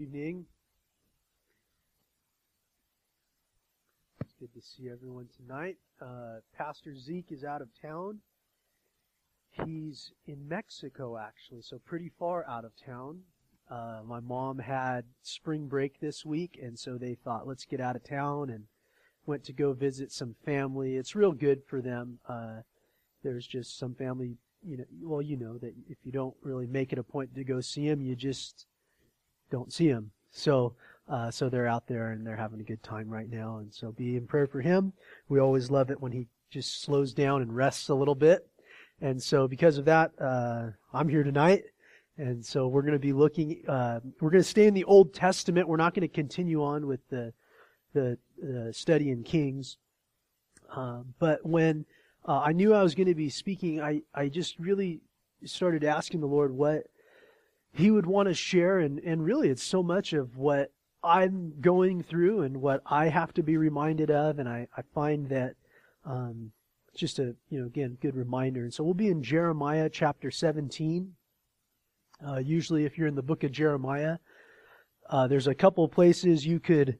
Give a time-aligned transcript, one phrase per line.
[0.00, 0.46] evening.
[4.22, 5.76] It's good to see everyone tonight.
[6.00, 8.20] Uh, Pastor Zeke is out of town.
[9.50, 13.20] He's in Mexico, actually, so pretty far out of town.
[13.70, 17.96] Uh, my mom had spring break this week, and so they thought, let's get out
[17.96, 18.64] of town and
[19.26, 20.96] went to go visit some family.
[20.96, 22.20] It's real good for them.
[22.26, 22.60] Uh,
[23.22, 26.90] there's just some family, you know, well, you know that if you don't really make
[26.90, 28.66] it a point to go see them, you just
[29.50, 30.10] don't see him.
[30.30, 30.74] So,
[31.08, 33.58] uh, so they're out there and they're having a good time right now.
[33.58, 34.92] And so be in prayer for him.
[35.28, 38.46] We always love it when he just slows down and rests a little bit.
[39.00, 41.64] And so because of that, uh, I'm here tonight.
[42.16, 45.14] And so we're going to be looking, uh, we're going to stay in the Old
[45.14, 45.66] Testament.
[45.66, 47.32] We're not going to continue on with the,
[47.94, 49.78] the, uh, study in Kings.
[50.74, 51.86] Uh, but when,
[52.28, 55.00] uh, I knew I was going to be speaking, I, I just really
[55.44, 56.84] started asking the Lord what,
[57.72, 62.02] he would want to share and, and really it's so much of what I'm going
[62.02, 65.54] through and what I have to be reminded of and I, I find that
[66.04, 66.52] um,
[66.94, 68.64] just a you know again good reminder.
[68.64, 71.14] And so we'll be in Jeremiah chapter 17
[72.26, 74.18] uh, usually if you're in the book of Jeremiah
[75.08, 76.98] uh, there's a couple places you could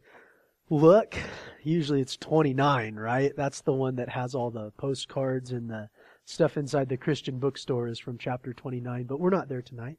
[0.69, 1.15] look.
[1.62, 3.33] Usually it's 29 right?
[3.37, 5.89] That's the one that has all the postcards and the
[6.25, 9.99] stuff inside the Christian bookstore is from chapter 29 but we're not there tonight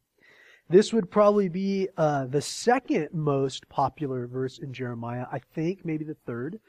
[0.71, 6.05] this would probably be uh, the second most popular verse in Jeremiah, I think, maybe
[6.05, 6.59] the third.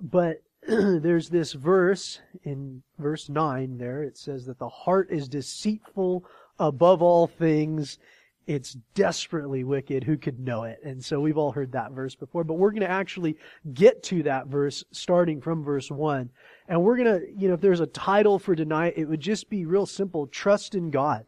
[0.00, 4.02] But there's this verse in verse 9 there.
[4.02, 6.24] It says that the heart is deceitful
[6.58, 7.98] above all things.
[8.46, 10.04] It's desperately wicked.
[10.04, 10.80] Who could know it?
[10.82, 13.36] And so we've all heard that verse before, but we're going to actually
[13.72, 16.30] get to that verse starting from verse 1.
[16.68, 19.50] And we're going to, you know, if there's a title for tonight, it would just
[19.50, 21.26] be real simple trust in God.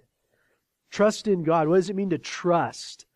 [0.92, 1.68] Trust in God.
[1.68, 3.06] What does it mean to trust?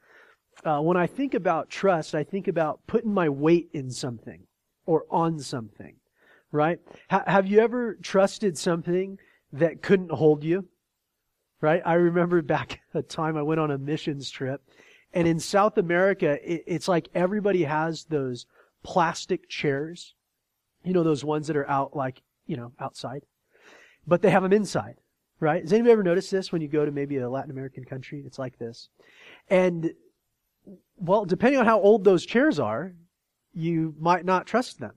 [0.64, 4.44] Uh, when I think about trust, I think about putting my weight in something
[4.86, 5.96] or on something,
[6.50, 6.80] right?
[7.12, 9.18] H- have you ever trusted something
[9.52, 10.66] that couldn't hold you?
[11.60, 11.82] Right?
[11.84, 14.62] I remember back a time I went on a missions trip,
[15.12, 18.46] and in South America, it, it's like everybody has those
[18.82, 20.14] plastic chairs.
[20.82, 23.22] You know, those ones that are out, like, you know, outside.
[24.06, 24.96] But they have them inside
[25.40, 25.62] right?
[25.62, 28.22] Has anybody ever noticed this when you go to maybe a Latin American country?
[28.26, 28.88] It's like this.
[29.48, 29.92] And,
[30.96, 32.92] well, depending on how old those chairs are,
[33.52, 34.94] you might not trust them.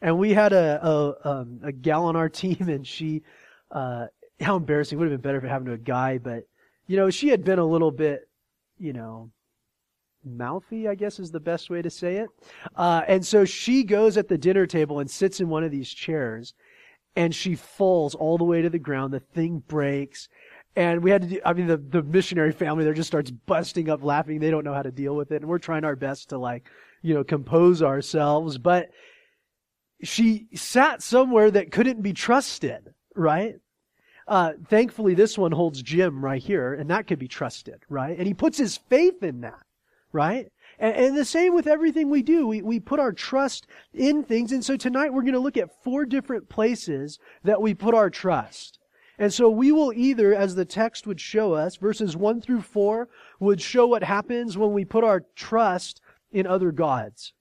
[0.00, 3.22] And we had a, a, um, a gal on our team and she,
[3.70, 4.06] uh,
[4.40, 4.96] how embarrassing.
[4.96, 6.44] It would have been better if it happened to a guy, but,
[6.86, 8.28] you know, she had been a little bit,
[8.78, 9.30] you know,
[10.24, 12.28] mouthy, I guess is the best way to say it.
[12.74, 15.88] Uh, and so she goes at the dinner table and sits in one of these
[15.88, 16.54] chairs
[17.16, 19.12] and she falls all the way to the ground.
[19.12, 20.28] The thing breaks.
[20.76, 23.88] And we had to do, I mean, the, the missionary family there just starts busting
[23.88, 24.38] up laughing.
[24.38, 25.40] They don't know how to deal with it.
[25.40, 26.68] And we're trying our best to like,
[27.00, 28.58] you know, compose ourselves.
[28.58, 28.90] But
[30.02, 33.54] she sat somewhere that couldn't be trusted, right?
[34.28, 38.18] Uh, thankfully, this one holds Jim right here, and that could be trusted, right?
[38.18, 39.62] And he puts his faith in that,
[40.12, 40.50] right?
[40.78, 42.46] And, and the same with everything we do.
[42.46, 44.52] We, we put our trust in things.
[44.52, 48.10] And so tonight we're going to look at four different places that we put our
[48.10, 48.78] trust.
[49.18, 53.08] And so we will either, as the text would show us, verses 1 through 4
[53.40, 57.32] would show what happens when we put our trust in other gods.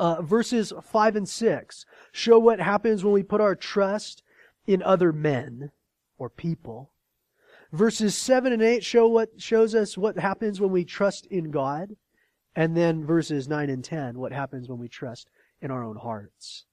[0.00, 4.22] Uh, verses 5 and 6 show what happens when we put our trust
[4.66, 5.70] in other men
[6.18, 6.90] or people.
[7.70, 11.96] Verses 7 and 8 show what shows us what happens when we trust in God.
[12.56, 15.28] And then verses 9 and 10, what happens when we trust
[15.62, 16.64] in our own hearts.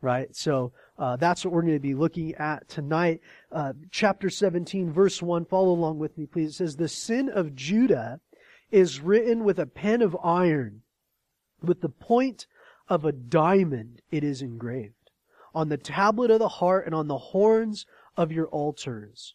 [0.00, 0.34] Right?
[0.34, 3.20] So, uh, that's what we're going to be looking at tonight.
[3.52, 5.44] Uh, chapter 17, verse 1.
[5.44, 6.52] Follow along with me, please.
[6.52, 8.20] It says, The sin of Judah
[8.70, 10.82] is written with a pen of iron.
[11.62, 12.46] With the point
[12.88, 15.10] of a diamond it is engraved.
[15.54, 19.34] On the tablet of the heart and on the horns of your altars.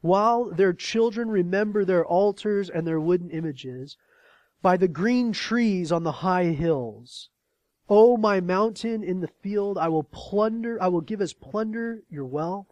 [0.00, 3.96] While their children remember their altars and their wooden images,
[4.60, 7.30] by the green trees on the high hills.
[7.88, 12.26] O my mountain in the field, I will plunder, I will give as plunder your
[12.26, 12.66] wealth,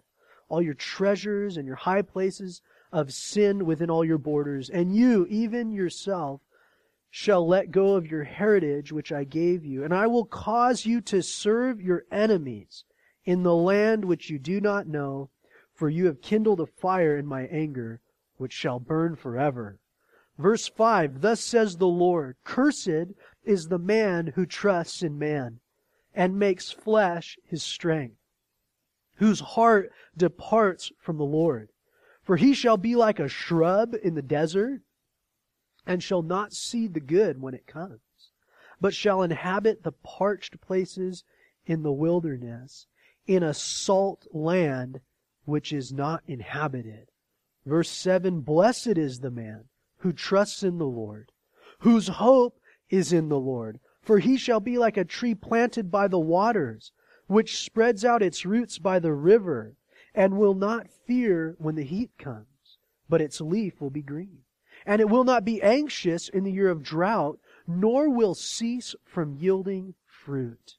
[0.49, 2.61] all your treasures and your high places
[2.93, 4.69] of sin within all your borders.
[4.69, 6.41] And you, even yourself,
[7.11, 9.85] shall let go of your heritage which I gave you.
[9.85, 12.85] And I will cause you to serve your enemies
[13.25, 15.31] in the land which you do not know,
[15.75, 18.01] for you have kindled a fire in my anger,
[18.37, 19.79] which shall burn forever.
[20.39, 25.61] Verse 5 Thus says the Lord, Cursed is the man who trusts in man
[26.15, 28.17] and makes flesh his strength,
[29.15, 31.71] whose heart departs from the Lord.
[32.23, 34.83] For he shall be like a shrub in the desert,
[35.87, 38.01] and shall not see the good when it comes,
[38.81, 41.23] but shall inhabit the parched places
[41.65, 42.87] in the wilderness,
[43.27, 45.01] in a salt land
[45.45, 47.09] which is not inhabited.
[47.65, 49.69] Verse 7 Blessed is the man
[49.99, 51.33] who trusts in the Lord,
[51.81, 52.59] whose hope
[52.91, 53.81] is in the Lord.
[54.03, 56.93] For he shall be like a tree planted by the waters,
[57.27, 59.75] which spreads out its roots by the river,
[60.15, 62.79] and will not fear when the heat comes,
[63.09, 64.43] but its leaf will be green.
[64.85, 69.35] And it will not be anxious in the year of drought, nor will cease from
[69.35, 70.77] yielding fruit.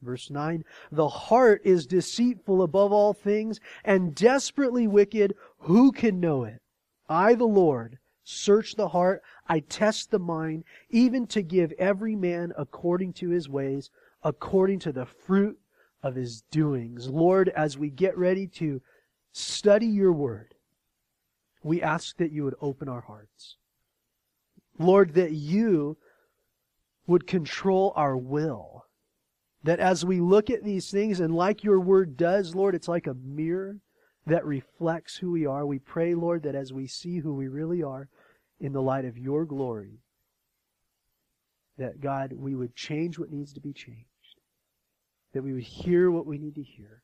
[0.00, 5.34] Verse 9, the heart is deceitful above all things and desperately wicked.
[5.58, 6.62] Who can know it?
[7.06, 7.98] I, the Lord,
[8.30, 9.22] search the heart.
[9.48, 13.90] I test the mind, even to give every man according to his ways,
[14.22, 15.58] according to the fruit
[16.02, 17.08] of his doings.
[17.08, 18.80] Lord, as we get ready to
[19.32, 20.54] study your word,
[21.62, 23.56] we ask that you would open our hearts.
[24.78, 25.98] Lord, that you
[27.06, 28.80] would control our will
[29.62, 33.06] that as we look at these things, and like your word does, Lord, it's like
[33.06, 33.80] a mirror
[34.26, 35.66] that reflects who we are.
[35.66, 38.08] We pray, Lord, that as we see who we really are
[38.60, 40.00] in the light of your glory,
[41.78, 44.04] that God, we would change what needs to be changed,
[45.32, 47.02] that we would hear what we need to hear,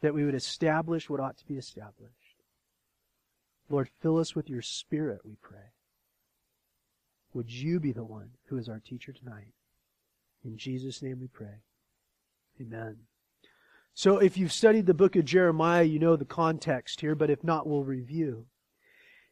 [0.00, 2.14] that we would establish what ought to be established.
[3.68, 5.72] Lord, fill us with your Spirit, we pray.
[7.34, 9.52] Would you be the one who is our teacher tonight?
[10.44, 11.62] In Jesus' name we pray.
[12.60, 12.96] Amen.
[13.94, 17.44] So if you've studied the book of Jeremiah, you know the context here, but if
[17.44, 18.46] not, we'll review.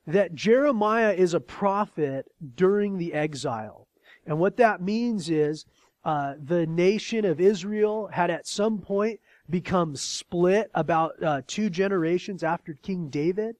[0.08, 3.86] That Jeremiah is a prophet during the exile.
[4.26, 5.66] And what that means is
[6.02, 9.20] uh, the nation of Israel had at some point
[9.50, 13.56] become split about uh, two generations after King David.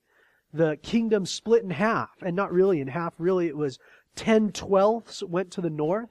[0.54, 3.78] The kingdom split in half, and not really in half, really, it was
[4.16, 6.08] 10 twelfths went to the north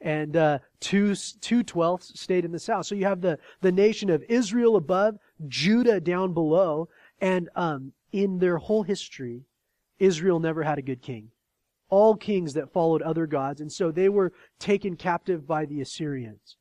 [0.00, 2.86] and uh, two two twelfths stayed in the south.
[2.86, 5.16] So you have the the nation of Israel above,
[5.46, 6.88] Judah down below,
[7.20, 9.44] and um, in their whole history,
[9.98, 11.30] Israel never had a good king.
[11.88, 16.56] All kings that followed other gods, and so they were taken captive by the Assyrians.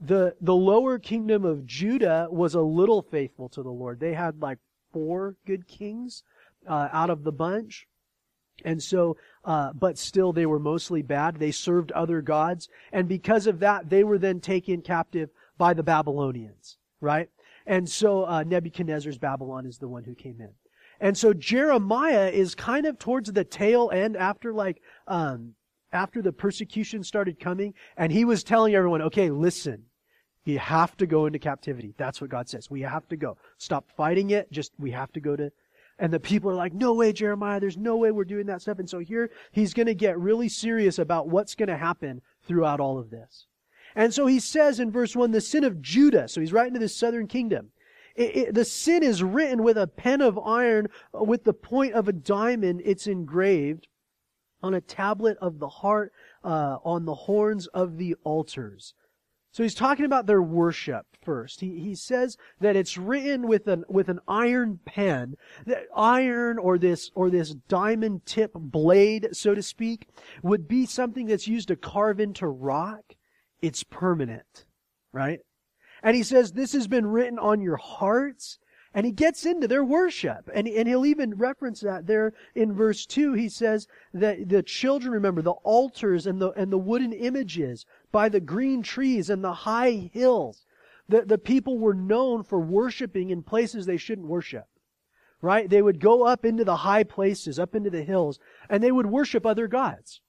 [0.00, 3.98] The the lower kingdom of Judah was a little faithful to the Lord.
[4.00, 4.58] They had like
[4.92, 6.22] four good kings
[6.68, 7.86] uh, out of the bunch.
[8.64, 11.36] And so, uh, but still they were mostly bad.
[11.36, 12.68] They served other gods.
[12.92, 17.30] And because of that, they were then taken captive by the Babylonians, right?
[17.66, 20.50] And so, uh, Nebuchadnezzar's Babylon is the one who came in.
[21.00, 25.54] And so Jeremiah is kind of towards the tail end after like, um,
[25.92, 29.84] after the persecution started coming and he was telling everyone, okay, listen,
[30.44, 31.94] you have to go into captivity.
[31.96, 32.70] That's what God says.
[32.70, 33.36] We have to go.
[33.58, 34.50] Stop fighting it.
[34.52, 35.50] Just, we have to go to
[36.00, 38.78] and the people are like, no way, Jeremiah, there's no way we're doing that stuff.
[38.78, 42.80] And so here he's going to get really serious about what's going to happen throughout
[42.80, 43.46] all of this.
[43.94, 46.26] And so he says in verse 1, the sin of Judah.
[46.26, 47.70] So he's writing to this southern kingdom.
[48.16, 51.94] It, it, the sin is written with a pen of iron, uh, with the point
[51.94, 52.82] of a diamond.
[52.84, 53.88] It's engraved
[54.62, 56.12] on a tablet of the heart,
[56.44, 58.94] uh, on the horns of the altars.
[59.52, 61.60] So he's talking about their worship first.
[61.60, 65.34] He, he says that it's written with an, with an iron pen.
[65.66, 70.06] That iron or this, or this diamond tip blade, so to speak,
[70.42, 73.02] would be something that's used to carve into rock.
[73.60, 74.66] It's permanent,
[75.12, 75.40] right?
[76.02, 78.58] And he says this has been written on your hearts.
[78.92, 80.50] And he gets into their worship.
[80.52, 83.34] And, and he'll even reference that there in verse 2.
[83.34, 88.28] He says that the children, remember, the altars and the, and the wooden images by
[88.28, 90.66] the green trees and the high hills.
[91.08, 94.66] The, the people were known for worshiping in places they shouldn't worship.
[95.40, 95.70] Right?
[95.70, 99.06] They would go up into the high places, up into the hills, and they would
[99.06, 100.20] worship other gods.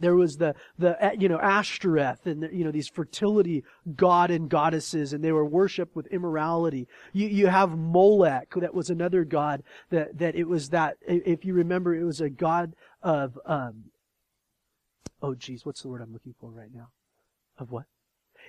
[0.00, 3.62] There was the, the, you know, Ashtoreth and, you know, these fertility
[3.94, 6.88] god and goddesses, and they were worshipped with immorality.
[7.12, 11.54] You, you have Molech, that was another god, that, that it was that, if you
[11.54, 13.84] remember, it was a god of, um,
[15.22, 16.88] oh geez, what's the word I'm looking for right now?
[17.58, 17.84] Of what?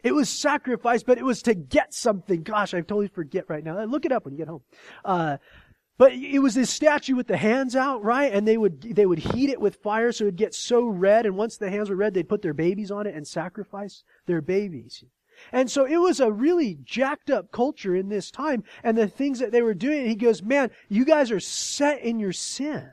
[0.04, 2.44] It was sacrifice, but it was to get something.
[2.44, 3.84] Gosh, I totally forget right now.
[3.84, 4.64] Look it up when you get home.
[5.04, 5.38] Uh,
[6.02, 8.34] but it was this statue with the hands out, right?
[8.34, 11.28] And they would, they would heat it with fire so it would get so red.
[11.28, 14.42] And once the hands were red, they'd put their babies on it and sacrifice their
[14.42, 15.04] babies.
[15.52, 18.64] And so it was a really jacked up culture in this time.
[18.84, 22.18] And the things that they were doing, he goes, man, you guys are set in
[22.18, 22.90] your sin.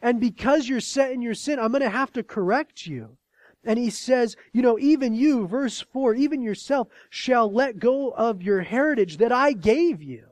[0.00, 3.18] And because you're set in your sin, I'm going to have to correct you.
[3.62, 8.40] And he says, you know, even you, verse 4, even yourself shall let go of
[8.40, 10.31] your heritage that I gave you.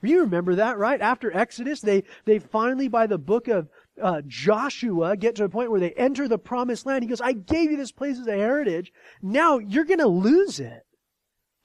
[0.00, 1.00] You remember that, right?
[1.00, 3.68] After Exodus, they, they finally, by the book of,
[4.00, 7.32] uh, Joshua get to a point where they enter the promised land, he goes, I
[7.32, 8.92] gave you this place as a heritage.
[9.20, 10.84] Now you're going to lose it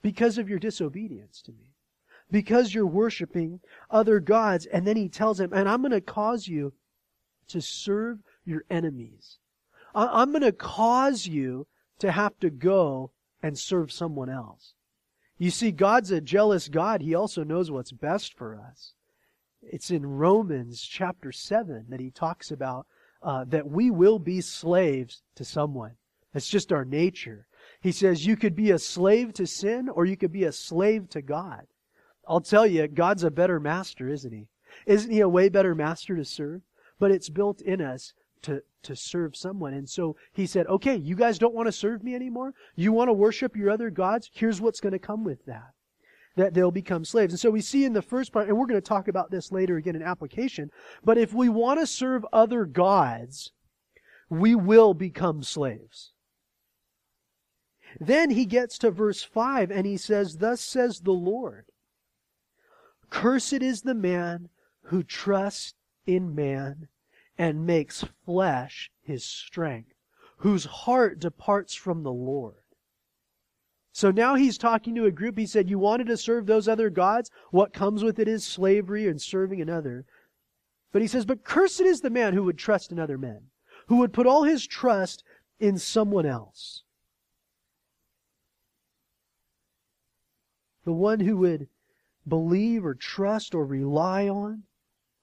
[0.02, 1.74] because of your disobedience to me,
[2.30, 4.66] because you're worshiping other gods.
[4.66, 6.72] And then he tells him, and I'm going to cause you
[7.48, 9.38] to serve your enemies.
[9.94, 11.68] I'm going to cause you
[12.00, 13.12] to have to go
[13.42, 14.74] and serve someone else.
[15.38, 17.00] You see, God's a jealous God.
[17.00, 18.94] He also knows what's best for us.
[19.62, 22.86] It's in Romans chapter 7 that he talks about
[23.22, 25.92] uh, that we will be slaves to someone.
[26.32, 27.46] That's just our nature.
[27.80, 31.08] He says you could be a slave to sin or you could be a slave
[31.10, 31.66] to God.
[32.28, 34.48] I'll tell you, God's a better master, isn't he?
[34.86, 36.62] Isn't he a way better master to serve?
[36.98, 38.12] But it's built in us
[38.44, 39.74] to, to serve someone.
[39.74, 42.54] And so he said, okay, you guys don't want to serve me anymore?
[42.76, 44.30] You want to worship your other gods?
[44.32, 45.72] Here's what's going to come with that
[46.36, 47.32] that they'll become slaves.
[47.32, 49.52] And so we see in the first part, and we're going to talk about this
[49.52, 50.68] later again in application,
[51.04, 53.52] but if we want to serve other gods,
[54.28, 56.12] we will become slaves.
[58.00, 61.66] Then he gets to verse 5 and he says, Thus says the Lord,
[63.10, 64.48] Cursed is the man
[64.86, 65.74] who trusts
[66.04, 66.88] in man
[67.38, 69.94] and makes flesh his strength,
[70.38, 72.56] whose heart departs from the Lord.
[73.92, 75.38] So now he's talking to a group.
[75.38, 77.30] He said, You wanted to serve those other gods?
[77.50, 80.04] What comes with it is slavery and serving another.
[80.90, 83.50] But he says, But cursed is the man who would trust in other men,
[83.86, 85.22] who would put all his trust
[85.60, 86.82] in someone else.
[90.84, 91.68] The one who would
[92.26, 94.64] believe or trust or rely on,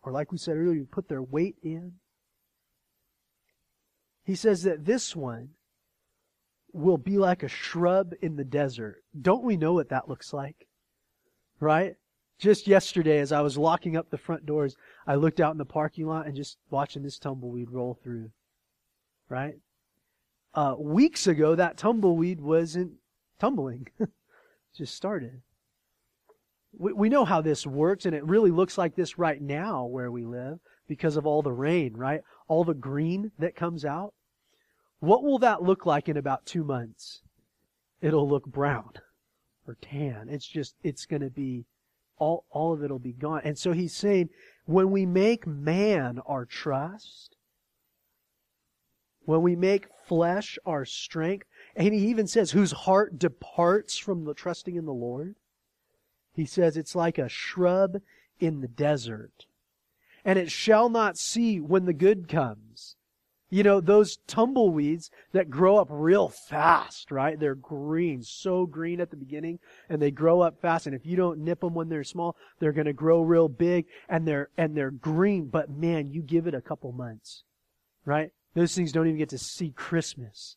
[0.01, 1.93] or like we said earlier, put their weight in.
[4.23, 5.49] He says that this one
[6.73, 9.03] will be like a shrub in the desert.
[9.19, 10.67] Don't we know what that looks like?
[11.59, 11.95] Right?
[12.39, 14.75] Just yesterday, as I was locking up the front doors,
[15.05, 18.31] I looked out in the parking lot and just watching this tumbleweed roll through.
[19.29, 19.55] Right?
[20.53, 22.93] Uh, weeks ago, that tumbleweed wasn't
[23.39, 23.87] tumbling.
[24.75, 25.41] just started.
[26.77, 30.11] We, we know how this works, and it really looks like this right now where
[30.11, 32.21] we live because of all the rain, right?
[32.51, 34.13] All the green that comes out.
[34.99, 37.21] What will that look like in about two months?
[38.01, 38.91] It'll look brown
[39.65, 40.27] or tan.
[40.29, 41.63] It's just, it's going to be,
[42.17, 43.39] all, all of it will be gone.
[43.45, 44.31] And so he's saying,
[44.65, 47.37] when we make man our trust,
[49.23, 54.33] when we make flesh our strength, and he even says, whose heart departs from the
[54.33, 55.35] trusting in the Lord,
[56.33, 58.01] he says it's like a shrub
[58.41, 59.45] in the desert.
[60.23, 62.95] And it shall not see when the good comes
[63.51, 67.37] you know, those tumbleweeds that grow up real fast, right?
[67.37, 69.59] They're green, so green at the beginning,
[69.89, 70.87] and they grow up fast.
[70.87, 73.87] And if you don't nip them when they're small, they're going to grow real big
[74.07, 75.49] and they're, and they're green.
[75.49, 77.43] But man, you give it a couple months,
[78.05, 78.31] right?
[78.53, 80.55] Those things don't even get to see Christmas,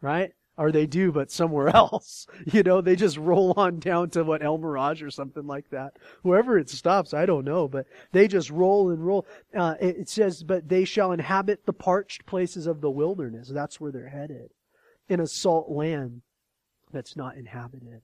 [0.00, 0.32] right?
[0.56, 2.26] Or they do, but somewhere else.
[2.52, 5.96] You know, they just roll on down to what El Mirage or something like that.
[6.22, 9.26] Wherever it stops, I don't know, but they just roll and roll.
[9.54, 13.48] Uh, it, it says, but they shall inhabit the parched places of the wilderness.
[13.48, 14.50] That's where they're headed.
[15.08, 16.22] In a salt land
[16.92, 18.02] that's not inhabited.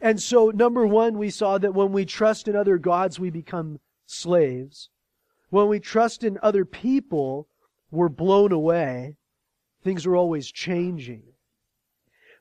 [0.00, 3.80] And so, number one, we saw that when we trust in other gods, we become
[4.04, 4.90] slaves.
[5.50, 7.48] When we trust in other people,
[7.90, 9.16] we're blown away.
[9.82, 11.22] Things are always changing.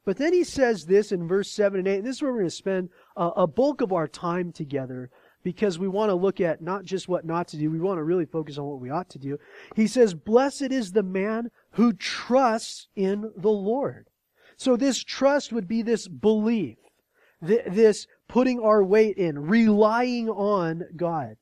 [0.05, 2.39] But then he says this in verse 7 and 8, and this is where we're
[2.39, 5.09] going to spend a, a bulk of our time together
[5.43, 8.03] because we want to look at not just what not to do, we want to
[8.03, 9.37] really focus on what we ought to do.
[9.75, 14.07] He says, Blessed is the man who trusts in the Lord.
[14.57, 16.77] So this trust would be this belief,
[17.41, 21.35] this putting our weight in, relying on God,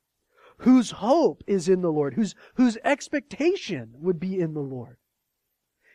[0.57, 4.97] whose hope is in the Lord, whose, whose expectation would be in the Lord.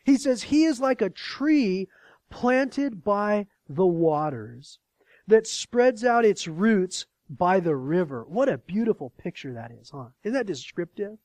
[0.05, 1.89] He says, He is like a tree
[2.31, 4.79] planted by the waters,
[5.27, 8.25] that spreads out its roots by the river.
[8.27, 10.07] What a beautiful picture that is, huh?
[10.25, 11.19] Isn't that descriptive?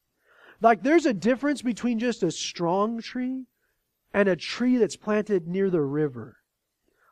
[0.61, 3.45] Like there's a difference between just a strong tree
[4.13, 6.37] and a tree that's planted near the river.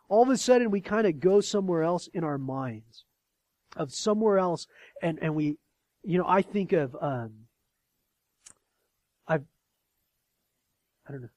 [0.09, 3.05] All of a sudden we kind of go somewhere else in our minds.
[3.77, 4.67] Of somewhere else
[5.01, 5.55] and, and we,
[6.03, 7.31] you know, I think of, um,
[9.25, 9.45] I've,
[11.07, 11.29] I don't know.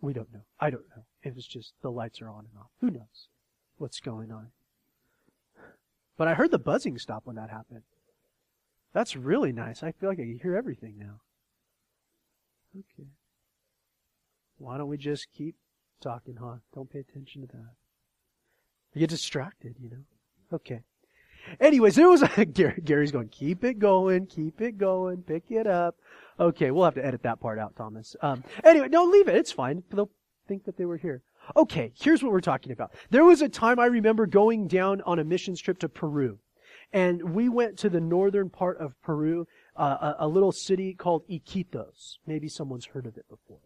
[0.00, 0.40] We don't know.
[0.58, 1.04] I don't know.
[1.26, 2.70] If it's just the lights are on and off.
[2.80, 3.28] Who knows
[3.78, 4.48] what's going on?
[6.16, 7.82] But I heard the buzzing stop when that happened.
[8.92, 9.82] That's really nice.
[9.82, 11.20] I feel like I can hear everything now.
[12.78, 13.08] Okay.
[14.58, 15.56] Why don't we just keep
[16.00, 16.56] talking, huh?
[16.74, 17.74] Don't pay attention to that.
[18.94, 20.04] You get distracted, you know?
[20.52, 20.82] Okay.
[21.60, 25.66] Anyways, there was a, Gary, Gary's going, keep it going, keep it going, pick it
[25.66, 25.96] up.
[26.38, 28.14] Okay, we'll have to edit that part out, Thomas.
[28.22, 29.36] Um, anyway, no, leave it.
[29.36, 29.82] It's fine.
[29.90, 30.10] They'll
[30.46, 31.22] think that they were here.
[31.54, 32.92] Okay, here's what we're talking about.
[33.10, 36.38] There was a time I remember going down on a missions trip to Peru.
[36.92, 41.26] And we went to the northern part of Peru, uh, a, a little city called
[41.28, 42.18] Iquitos.
[42.26, 43.58] Maybe someone's heard of it before.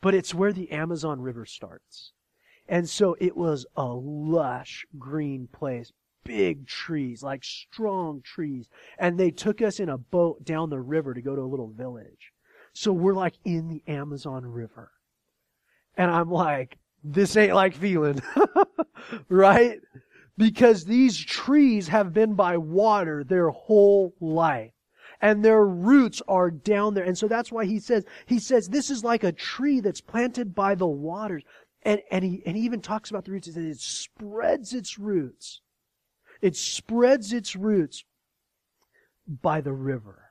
[0.00, 2.12] But it's where the Amazon River starts.
[2.68, 5.92] And so it was a lush green place.
[6.24, 8.68] Big trees, like strong trees.
[8.98, 11.68] And they took us in a boat down the river to go to a little
[11.68, 12.32] village.
[12.72, 14.90] So we're like in the Amazon River.
[15.96, 18.20] And I'm like, this ain't like feeling.
[19.28, 19.80] right?
[20.36, 24.72] Because these trees have been by water their whole life.
[25.20, 27.04] And their roots are down there.
[27.04, 30.54] And so that's why he says, he says, this is like a tree that's planted
[30.54, 31.44] by the waters.
[31.82, 33.46] And, and he, and he even talks about the roots.
[33.46, 35.60] Says it spreads its roots.
[36.42, 38.04] It spreads its roots
[39.26, 40.30] by the river.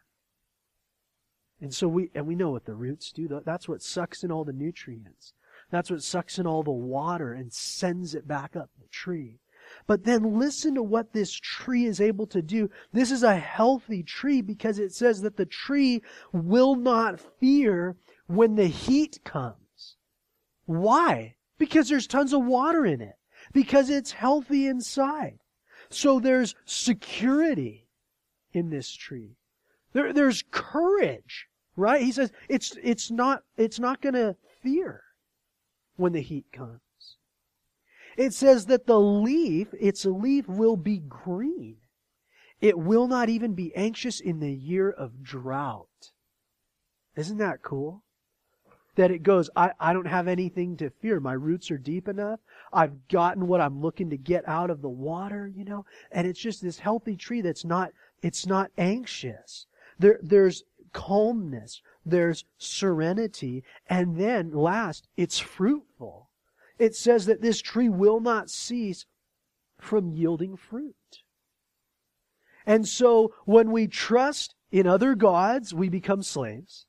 [1.62, 3.42] And so we, and we know what the roots do.
[3.46, 5.34] That's what sucks in all the nutrients.
[5.74, 9.40] That's what sucks in all the water and sends it back up the tree.
[9.88, 12.70] But then listen to what this tree is able to do.
[12.92, 17.96] This is a healthy tree because it says that the tree will not fear
[18.28, 19.98] when the heat comes.
[20.66, 21.38] Why?
[21.58, 23.16] Because there's tons of water in it.
[23.52, 25.40] Because it's healthy inside.
[25.90, 27.88] So there's security
[28.52, 29.38] in this tree.
[29.94, 32.04] There, there's courage, right?
[32.04, 35.02] He says it's, it's not, it's not gonna fear
[35.96, 36.80] when the heat comes.
[38.18, 41.78] It says that the leaf, its leaf will be green.
[42.62, 46.12] It will not even be anxious in the year of drought.
[47.16, 48.04] Isn't that cool?
[48.96, 51.20] that it goes, I, I don't have anything to fear.
[51.20, 52.40] My roots are deep enough.
[52.72, 56.40] I've gotten what I'm looking to get out of the water, you know, and it's
[56.40, 59.66] just this healthy tree that's not, it's not anxious.
[59.98, 61.82] There, there's calmness.
[62.06, 63.64] There's serenity.
[63.88, 66.30] And then last, it's fruitful.
[66.80, 69.06] It says that this tree will not cease
[69.80, 70.96] from yielding fruit.
[72.66, 76.86] And so when we trust in other gods, we become slaves.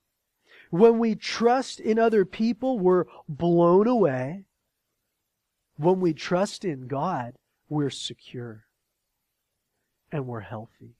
[0.70, 4.44] When we trust in other people, we're blown away.
[5.76, 7.34] When we trust in God,
[7.68, 8.64] we're secure
[10.10, 10.94] and we're healthy.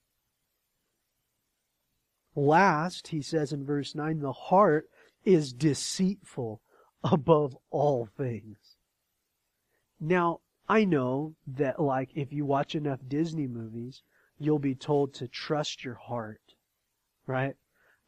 [2.37, 4.89] Last, he says in verse 9, the heart
[5.25, 6.61] is deceitful
[7.03, 8.77] above all things.
[10.01, 14.03] Now, I know that, like, if you watch enough Disney movies,
[14.39, 16.41] you'll be told to trust your heart,
[17.27, 17.55] right?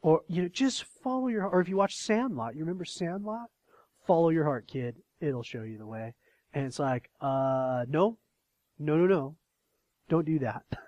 [0.01, 1.53] Or, you know, just follow your heart.
[1.53, 3.49] Or if you watch Sandlot, you remember Sandlot?
[4.05, 4.97] Follow your heart, kid.
[5.21, 6.13] It'll show you the way.
[6.53, 8.17] And it's like, uh, no,
[8.79, 9.35] no, no, no.
[10.09, 10.63] Don't do that.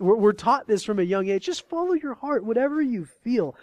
[0.00, 1.44] We're, we're taught this from a young age.
[1.44, 3.54] Just follow your heart, whatever you feel.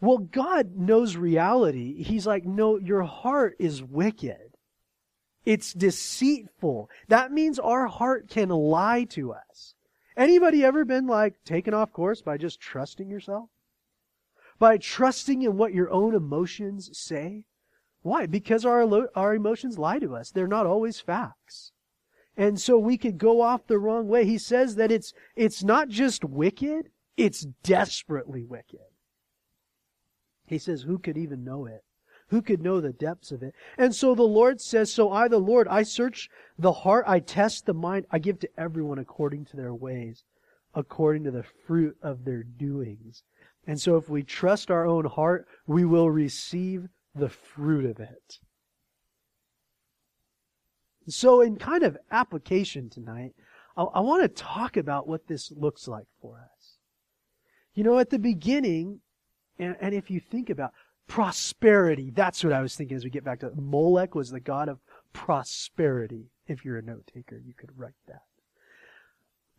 [0.00, 2.02] Well, God knows reality.
[2.02, 4.56] He's like, no, your heart is wicked.
[5.44, 6.90] It's deceitful.
[7.08, 9.74] That means our heart can lie to us.
[10.16, 13.48] Anybody ever been like taken off course by just trusting yourself?
[14.58, 17.44] By trusting in what your own emotions say?
[18.02, 18.26] Why?
[18.26, 20.30] Because our, our emotions lie to us.
[20.30, 21.72] They're not always facts.
[22.36, 24.26] And so we could go off the wrong way.
[24.26, 28.80] He says that it's, it's not just wicked, it's desperately wicked.
[30.46, 31.82] He says, who could even know it?
[32.28, 33.54] Who could know the depths of it?
[33.78, 37.66] And so the Lord says, So I, the Lord, I search the heart, I test
[37.66, 40.24] the mind, I give to everyone according to their ways,
[40.74, 43.22] according to the fruit of their doings.
[43.66, 48.38] And so if we trust our own heart, we will receive the fruit of it.
[51.08, 53.34] So, in kind of application tonight,
[53.76, 56.76] I, I want to talk about what this looks like for us.
[57.74, 59.00] You know, at the beginning,
[59.58, 60.72] and, and if you think about
[61.06, 62.10] prosperity.
[62.10, 64.78] That's what I was thinking as we get back to Molech was the god of
[65.12, 66.30] prosperity.
[66.46, 68.22] If you're a note taker, you could write that.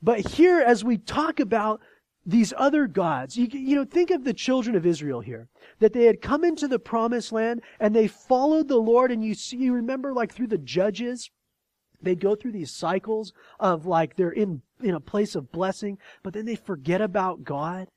[0.01, 1.81] But here, as we talk about
[2.25, 5.47] these other gods, you, you know, think of the children of Israel here.
[5.79, 9.33] That they had come into the promised land and they followed the Lord and you
[9.33, 11.31] see, you remember like through the judges,
[12.01, 16.33] they go through these cycles of like they're in, in a place of blessing, but
[16.33, 17.88] then they forget about God.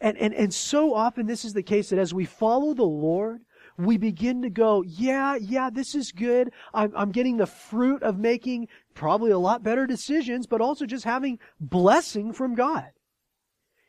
[0.00, 3.40] And, and, and so often this is the case that as we follow the Lord,
[3.76, 6.50] we begin to go, yeah, yeah, this is good.
[6.74, 11.04] I'm, I'm getting the fruit of making probably a lot better decisions, but also just
[11.04, 12.86] having blessing from God.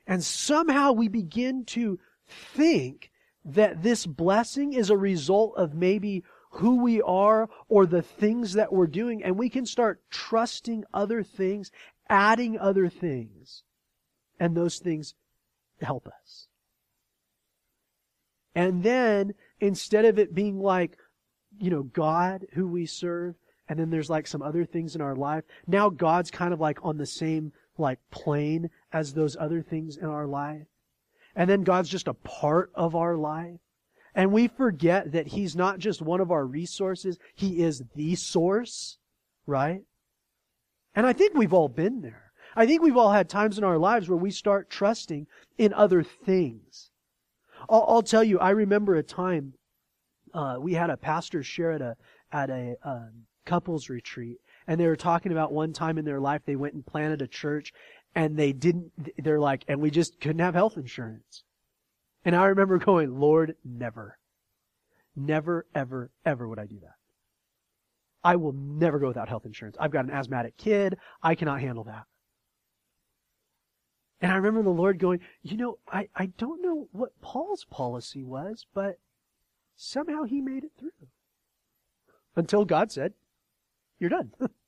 [0.06, 3.12] And somehow we begin to think
[3.46, 8.74] that this blessing is a result of maybe who we are or the things that
[8.74, 11.72] we're doing, and we can start trusting other things
[12.10, 13.64] adding other things,
[14.40, 15.14] and those things
[15.82, 16.48] help us.
[18.56, 20.98] And then, instead of it being like,
[21.60, 23.36] you know, God who we serve,
[23.68, 26.80] and then there's like some other things in our life, now God's kind of like
[26.82, 30.66] on the same like plane as those other things in our life.
[31.36, 33.60] And then God's just a part of our life.
[34.16, 38.98] And we forget that He's not just one of our resources, He is the source,
[39.46, 39.82] right?
[40.96, 42.32] And I think we've all been there.
[42.56, 46.04] I think we've all had times in our lives where we start trusting in other
[46.04, 46.92] things.
[47.70, 49.54] I'll, I'll tell you, I remember a time
[50.34, 51.96] uh, we had a pastor share at a
[52.32, 56.42] at a um, couples retreat, and they were talking about one time in their life
[56.46, 57.74] they went and planted a church,
[58.16, 58.92] and they didn't.
[59.18, 61.44] They're like, and we just couldn't have health insurance.
[62.26, 64.18] And I remember going, Lord, never,
[65.16, 66.96] never, ever, ever would I do that.
[68.24, 69.78] I will never go without health insurance.
[69.80, 70.98] I've got an asthmatic kid.
[71.24, 72.04] I cannot handle that.
[74.22, 78.24] And I remember the Lord going, you know, I, I don't know what Paul's policy
[78.24, 79.00] was, but
[79.76, 80.92] somehow he made it through.
[82.36, 83.14] Until God said,
[83.98, 84.34] you're done.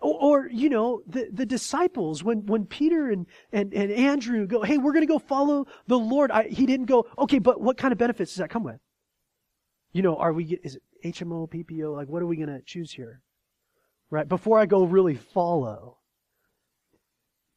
[0.00, 4.62] or, or, you know, the, the disciples, when, when Peter and, and, and Andrew go,
[4.62, 6.30] hey, we're going to go follow the Lord.
[6.30, 8.80] I, he didn't go, okay, but what kind of benefits does that come with?
[9.92, 10.82] You know, are we, is it
[11.14, 11.94] HMO, PPO?
[11.94, 13.22] Like, what are we going to choose here?
[14.10, 14.28] Right?
[14.28, 15.98] Before I go really follow.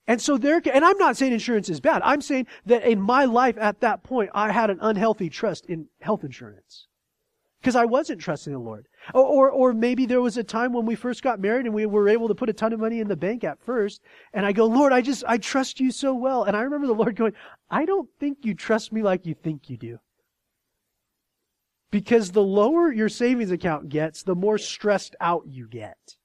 [0.08, 2.02] And so there, and I'm not saying insurance is bad.
[2.04, 5.88] I'm saying that in my life at that point, I had an unhealthy trust in
[6.02, 6.88] health insurance.
[7.60, 8.88] Because I wasn't trusting the Lord.
[9.14, 11.86] Or, or, or, maybe there was a time when we first got married and we
[11.86, 14.02] were able to put a ton of money in the bank at first.
[14.34, 16.44] And I go, Lord, I just, I trust you so well.
[16.44, 17.34] And I remember the Lord going,
[17.70, 20.00] I don't think you trust me like you think you do.
[21.92, 26.16] Because the lower your savings account gets, the more stressed out you get.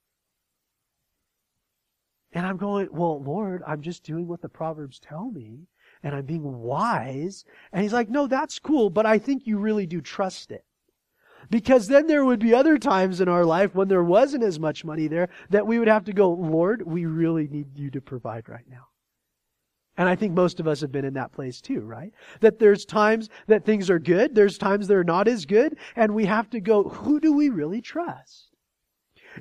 [2.35, 5.69] And I'm going, well, Lord, I'm just doing what the Proverbs tell me,
[6.03, 7.45] and I'm being wise.
[7.73, 10.65] And he's like, no, that's cool, but I think you really do trust it.
[11.51, 14.85] Because then there would be other times in our life when there wasn't as much
[14.85, 18.49] money there that we would have to go, Lord, we really need you to provide
[18.49, 18.89] right now.
[19.97, 22.13] And I think most of us have been in that place too, right?
[22.41, 26.25] That there's times that things are good, there's times they're not as good, and we
[26.27, 28.49] have to go, who do we really trust?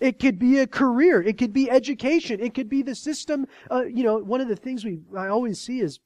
[0.01, 1.21] It could be a career.
[1.21, 2.39] It could be education.
[2.39, 3.47] It could be the system.
[3.69, 5.99] Uh, you know, one of the things we I always see is,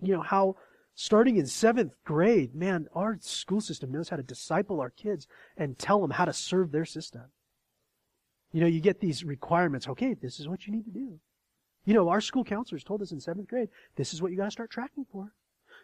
[0.00, 0.56] you know, how
[1.00, 5.78] starting in seventh grade, man, our school system knows how to disciple our kids and
[5.78, 7.22] tell them how to serve their system.
[8.50, 9.86] You know, you get these requirements.
[9.86, 11.20] Okay, this is what you need to do.
[11.84, 14.46] You know, our school counselors told us in seventh grade, this is what you got
[14.46, 15.32] to start tracking for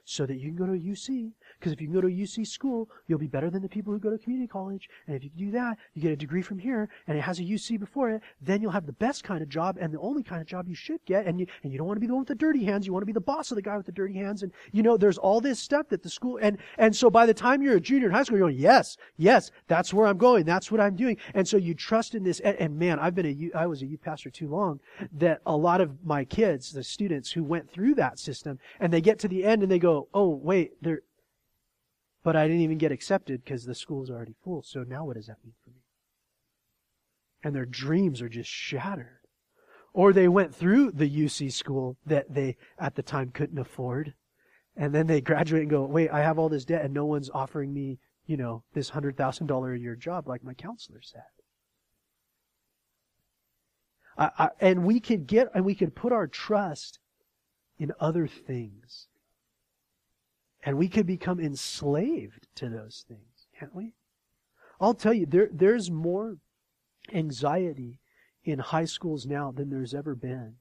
[0.04, 1.32] so that you can go to UC.
[1.58, 3.92] Because if you can go to a UC school, you'll be better than the people
[3.92, 4.88] who go to community college.
[5.06, 7.42] And if you do that, you get a degree from here, and it has a
[7.42, 10.40] UC before it, then you'll have the best kind of job and the only kind
[10.40, 11.26] of job you should get.
[11.26, 12.86] And you, and you don't want to be the one with the dirty hands.
[12.86, 14.42] You want to be the boss of the guy with the dirty hands.
[14.42, 17.34] And, you know, there's all this stuff that the school, and, and so by the
[17.34, 20.44] time you're a junior in high school, you're going, yes, yes, that's where I'm going.
[20.44, 21.16] That's what I'm doing.
[21.32, 22.40] And so you trust in this.
[22.40, 24.80] And, and man, I've been a, I was a youth pastor too long
[25.12, 29.00] that a lot of my kids, the students who went through that system, and they
[29.00, 31.02] get to the end and they go, Oh, oh, wait, there,
[32.24, 34.62] but I didn't even get accepted because the school's already full.
[34.62, 35.82] So now what does that mean for me?
[37.44, 39.20] And their dreams are just shattered.
[39.92, 44.14] Or they went through the UC school that they at the time couldn't afford.
[44.76, 47.30] And then they graduate and go, wait, I have all this debt and no one's
[47.30, 51.22] offering me, you know, this $100,000 a year job like my counselor said.
[54.18, 56.98] I, I, and we could get, and we could put our trust
[57.78, 59.08] in other things
[60.64, 63.92] and we could become enslaved to those things, can't we?
[64.80, 66.38] I'll tell you, there, there's more
[67.12, 68.00] anxiety
[68.44, 70.54] in high schools now than there's ever been.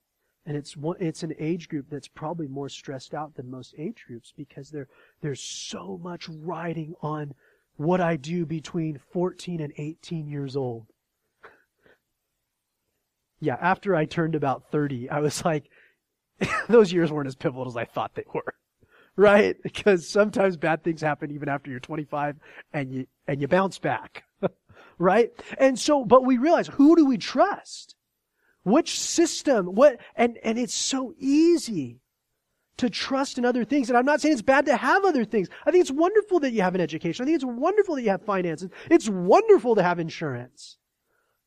[0.45, 4.03] And it's one, it's an age group that's probably more stressed out than most age
[4.05, 4.89] groups because there,
[5.21, 7.33] there's so much riding on
[7.77, 10.87] what I do between 14 and 18 years old.
[13.39, 15.69] Yeah, after I turned about 30, I was like,
[16.67, 18.53] those years weren't as pivotal as I thought they were
[19.15, 19.55] right?
[19.63, 22.37] Because sometimes bad things happen even after you're 25
[22.73, 24.23] and you, and you bounce back,
[24.97, 25.31] right?
[25.57, 27.95] And so, but we realize who do we trust?
[28.63, 29.67] Which system?
[29.67, 31.99] What, and, and it's so easy
[32.77, 33.89] to trust in other things.
[33.89, 35.49] And I'm not saying it's bad to have other things.
[35.65, 37.23] I think it's wonderful that you have an education.
[37.23, 38.69] I think it's wonderful that you have finances.
[38.89, 40.77] It's wonderful to have insurance.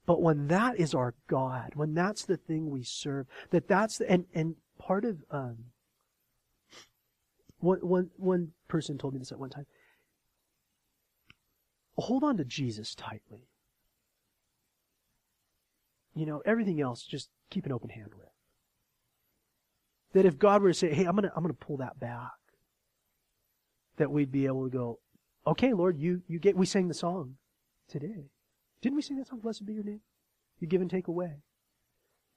[0.07, 4.09] But when that is our God, when that's the thing we serve, that that's the,
[4.09, 5.57] and, and part of, um,
[7.67, 9.67] one, one, one person told me this at one time.
[11.99, 13.49] Hold on to Jesus tightly.
[16.15, 18.29] You know, everything else, just keep an open hand with.
[20.13, 22.33] that if God were to say, "Hey, I'm gonna I'm gonna pull that back,"
[23.97, 25.01] that we'd be able to go,
[25.47, 27.39] "Okay, Lord, you you get." We sang the song
[27.89, 28.31] today,
[28.81, 29.41] didn't we sing that song?
[29.41, 30.03] Blessed be your name.
[30.59, 31.43] You give and take away,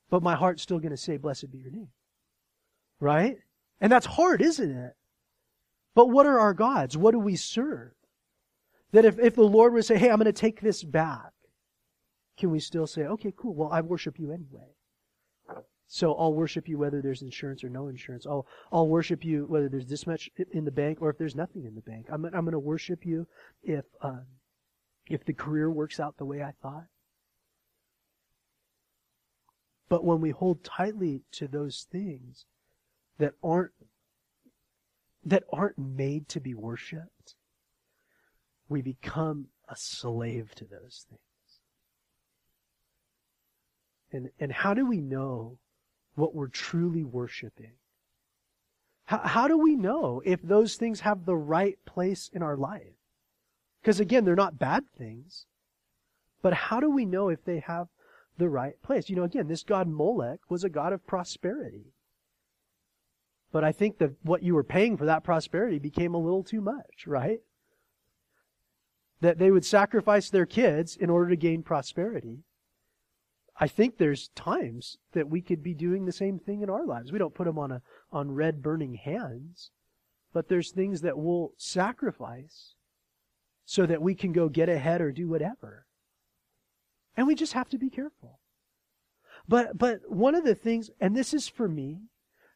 [0.09, 1.91] but my heart's still gonna say, "Blessed be your name,"
[2.99, 3.39] right?
[3.81, 4.97] And that's hard, isn't it?
[5.95, 6.97] But what are our gods?
[6.97, 7.91] What do we serve?
[8.91, 11.31] That if, if the Lord would say, hey, I'm going to take this back,
[12.37, 14.75] can we still say, okay, cool, well, I worship you anyway.
[15.91, 18.27] So I'll worship you whether there's insurance or no insurance.
[18.27, 21.65] I'll, I'll worship you whether there's this much in the bank or if there's nothing
[21.65, 22.05] in the bank.
[22.11, 23.27] I'm, I'm going to worship you
[23.63, 24.25] if, um,
[25.09, 26.85] if the career works out the way I thought.
[29.89, 32.45] But when we hold tightly to those things
[33.17, 33.71] that aren't
[35.29, 37.35] that aren't made to be worshiped,
[38.67, 41.19] we become a slave to those things.
[44.11, 45.59] And, and how do we know
[46.15, 47.73] what we're truly worshiping?
[49.05, 52.97] How, how do we know if those things have the right place in our life?
[53.81, 55.45] Because again, they're not bad things.
[56.41, 57.87] But how do we know if they have
[58.37, 59.09] the right place?
[59.09, 61.93] You know, again, this god Molech was a god of prosperity.
[63.51, 66.61] But I think that what you were paying for that prosperity became a little too
[66.61, 67.39] much, right?
[69.21, 72.43] That they would sacrifice their kids in order to gain prosperity.
[73.59, 77.11] I think there's times that we could be doing the same thing in our lives.
[77.11, 77.81] We don't put them on a
[78.11, 79.71] on red burning hands,
[80.31, 82.75] but there's things that we'll sacrifice
[83.65, 85.85] so that we can go get ahead or do whatever.
[87.17, 88.39] And we just have to be careful.
[89.47, 92.03] But but one of the things and this is for me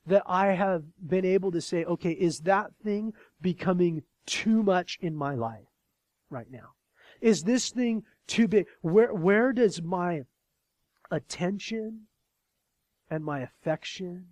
[0.05, 5.15] that I have been able to say, okay, is that thing becoming too much in
[5.15, 5.67] my life
[6.29, 6.73] right now?
[7.21, 8.67] Is this thing too big?
[8.81, 10.23] Where, where does my
[11.09, 12.07] attention
[13.09, 14.27] and my affection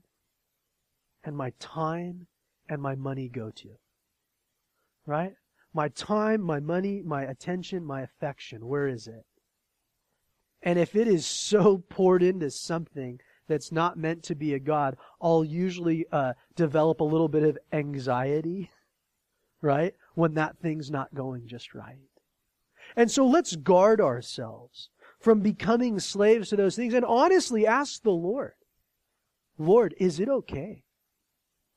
[1.23, 2.27] and my time
[2.67, 3.69] and my money go to?
[5.05, 5.33] Right?
[5.73, 9.25] My time, my money, my attention, my affection, where is it?
[10.61, 14.97] And if it is so poured into something that's not meant to be a God,
[15.21, 18.71] I'll usually uh, develop a little bit of anxiety,
[19.61, 19.93] right?
[20.15, 21.97] When that thing's not going just right.
[22.95, 28.11] And so let's guard ourselves from becoming slaves to those things and honestly ask the
[28.11, 28.53] Lord,
[29.57, 30.83] Lord, is it okay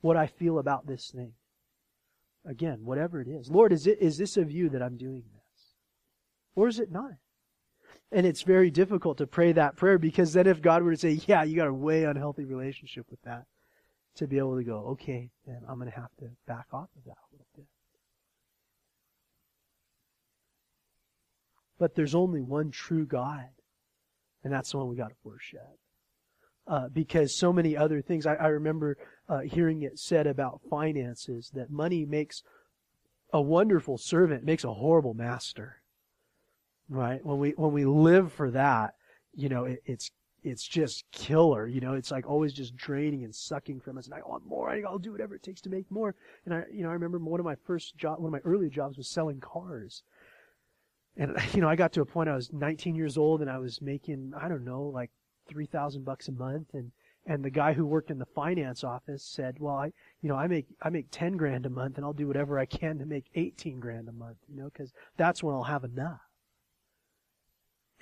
[0.00, 1.32] what I feel about this thing?
[2.46, 3.50] Again, whatever it is.
[3.50, 5.74] Lord, is it is this of you that I'm doing this?
[6.54, 7.12] Or is it not?
[8.12, 11.20] And it's very difficult to pray that prayer because then if God were to say,
[11.26, 13.44] yeah, you got a way unhealthy relationship with that,
[14.16, 17.04] to be able to go, okay, then I'm going to have to back off of
[17.04, 17.64] that a little bit.
[21.78, 23.48] But there's only one true God,
[24.44, 25.60] and that's the one we got to worship.
[26.66, 28.96] Uh, because so many other things, I, I remember
[29.28, 32.42] uh, hearing it said about finances that money makes
[33.32, 35.82] a wonderful servant, makes a horrible master
[36.88, 37.24] right?
[37.24, 38.94] When we when we live for that,
[39.34, 40.10] you know, it, it's
[40.44, 41.66] it's just killer.
[41.66, 44.04] You know, it's like always just draining and sucking from us.
[44.06, 44.68] And I want more.
[44.68, 46.14] I, I'll do whatever it takes to make more.
[46.44, 48.68] And I, you know, I remember one of my first job, one of my early
[48.68, 50.02] jobs was selling cars.
[51.16, 53.58] And you know, I got to a point I was 19 years old and I
[53.58, 55.10] was making I don't know like
[55.48, 56.74] three thousand bucks a month.
[56.74, 56.92] And
[57.26, 60.46] and the guy who worked in the finance office said, "Well, I you know I
[60.46, 63.30] make I make 10 grand a month and I'll do whatever I can to make
[63.34, 64.36] 18 grand a month.
[64.46, 66.20] You know, because that's when I'll have enough."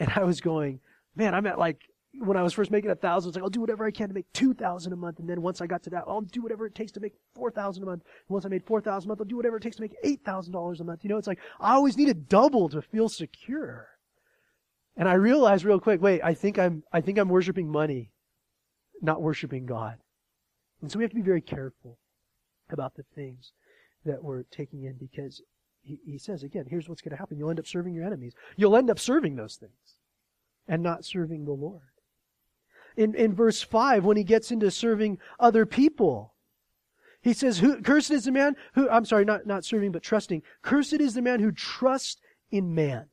[0.02, 0.80] And I was going,
[1.14, 1.80] man, I'm at like,
[2.18, 4.14] when I was first making a thousand, it's like, I'll do whatever I can to
[4.14, 5.20] make two thousand a month.
[5.20, 7.52] And then once I got to that, I'll do whatever it takes to make four
[7.52, 8.02] thousand a month.
[8.02, 9.94] And once I made four thousand a month, I'll do whatever it takes to make
[10.02, 11.04] eight thousand dollars a month.
[11.04, 13.90] You know, it's like, I always need a double to feel secure.
[14.96, 18.10] And I realized real quick, wait, I think I'm, I think I'm worshiping money,
[19.00, 19.98] not worshiping God.
[20.80, 21.96] And so we have to be very careful
[22.70, 23.52] about the things
[24.04, 25.42] that we're taking in because
[25.82, 27.38] he, he says again, here's what's going to happen.
[27.38, 28.34] You'll end up serving your enemies.
[28.56, 29.98] You'll end up serving those things
[30.68, 31.82] and not serving the Lord.
[32.96, 36.34] In, in verse 5, when he gets into serving other people,
[37.22, 40.42] he says, who, Cursed is the man who, I'm sorry, not, not serving, but trusting.
[40.62, 43.06] Cursed is the man who trusts in man.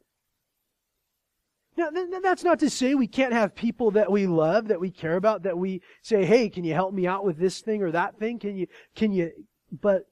[1.77, 4.91] Now, th- that's not to say we can't have people that we love, that we
[4.91, 7.91] care about, that we say, hey, can you help me out with this thing or
[7.91, 8.37] that thing?
[8.37, 9.31] Can you, can you,
[9.71, 10.07] but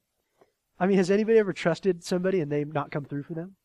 [0.80, 3.56] I mean, has anybody ever trusted somebody and they not come through for them?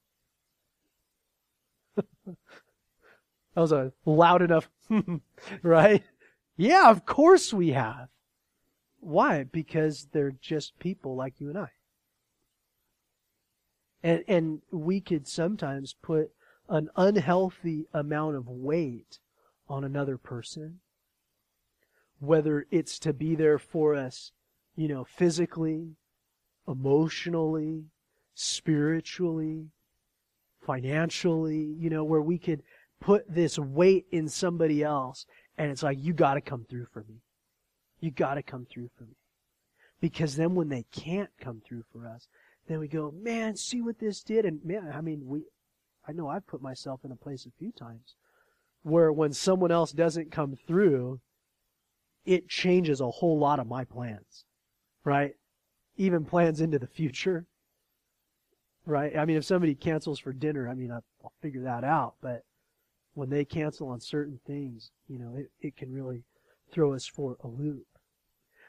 [1.96, 2.36] that
[3.54, 4.70] was a loud enough,
[5.62, 6.02] right?
[6.56, 8.08] Yeah, of course we have.
[9.00, 9.44] Why?
[9.44, 11.68] Because they're just people like you and I.
[14.02, 16.30] And, and we could sometimes put
[16.68, 19.18] an unhealthy amount of weight
[19.68, 20.80] on another person
[22.22, 24.30] whether it's to be there for us,
[24.76, 25.96] you know, physically,
[26.66, 27.84] emotionally,
[28.34, 29.66] spiritually,
[30.64, 32.62] financially, you know, where we could
[33.00, 35.26] put this weight in somebody else
[35.58, 37.20] and it's like, you gotta come through for me.
[38.00, 39.16] You gotta come through for me.
[40.00, 42.26] Because then when they can't come through for us,
[42.68, 44.44] then we go, man, see what this did.
[44.44, 45.44] And man, I mean, we,
[46.06, 48.14] I know I've put myself in a place a few times
[48.82, 51.20] where when someone else doesn't come through,
[52.24, 54.44] it changes a whole lot of my plans,
[55.04, 55.34] right?
[55.96, 57.44] Even plans into the future,
[58.86, 59.16] right?
[59.16, 62.14] I mean, if somebody cancels for dinner, I mean, I'll, I'll figure that out.
[62.22, 62.44] But
[63.14, 66.24] when they cancel on certain things, you know, it, it can really
[66.70, 67.86] throw us for a loop.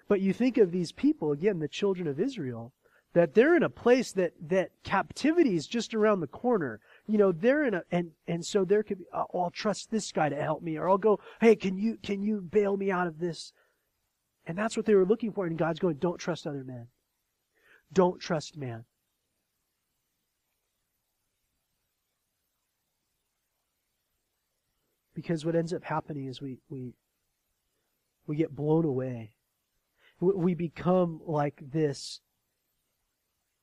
[0.08, 2.74] But you think of these people, again, the children of Israel,
[3.14, 6.82] that they're in a place that, that captivity is just around the corner.
[7.08, 10.12] You know, they're in a, and, and so there could be, oh, I'll trust this
[10.12, 13.08] guy to help me, or I'll go, hey, can you, can you bail me out
[13.08, 13.54] of this?
[14.46, 15.46] And that's what they were looking for.
[15.46, 16.88] And God's going, don't trust other men.
[17.94, 18.86] Don't trust man.
[25.14, 26.96] Because what ends up happening is we, we,
[28.26, 29.36] we get blown away.
[30.20, 32.22] We become like this,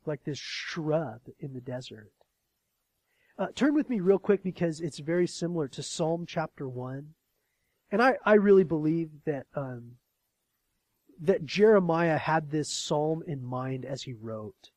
[0.07, 2.13] like this shrub in the desert.
[3.37, 7.15] Uh, turn with me real quick because it's very similar to Psalm chapter 1.
[7.91, 9.93] And I, I really believe that, um,
[11.21, 14.71] that Jeremiah had this psalm in mind as he wrote.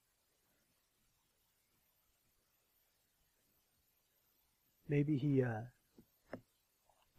[4.90, 5.62] Maybe he, uh,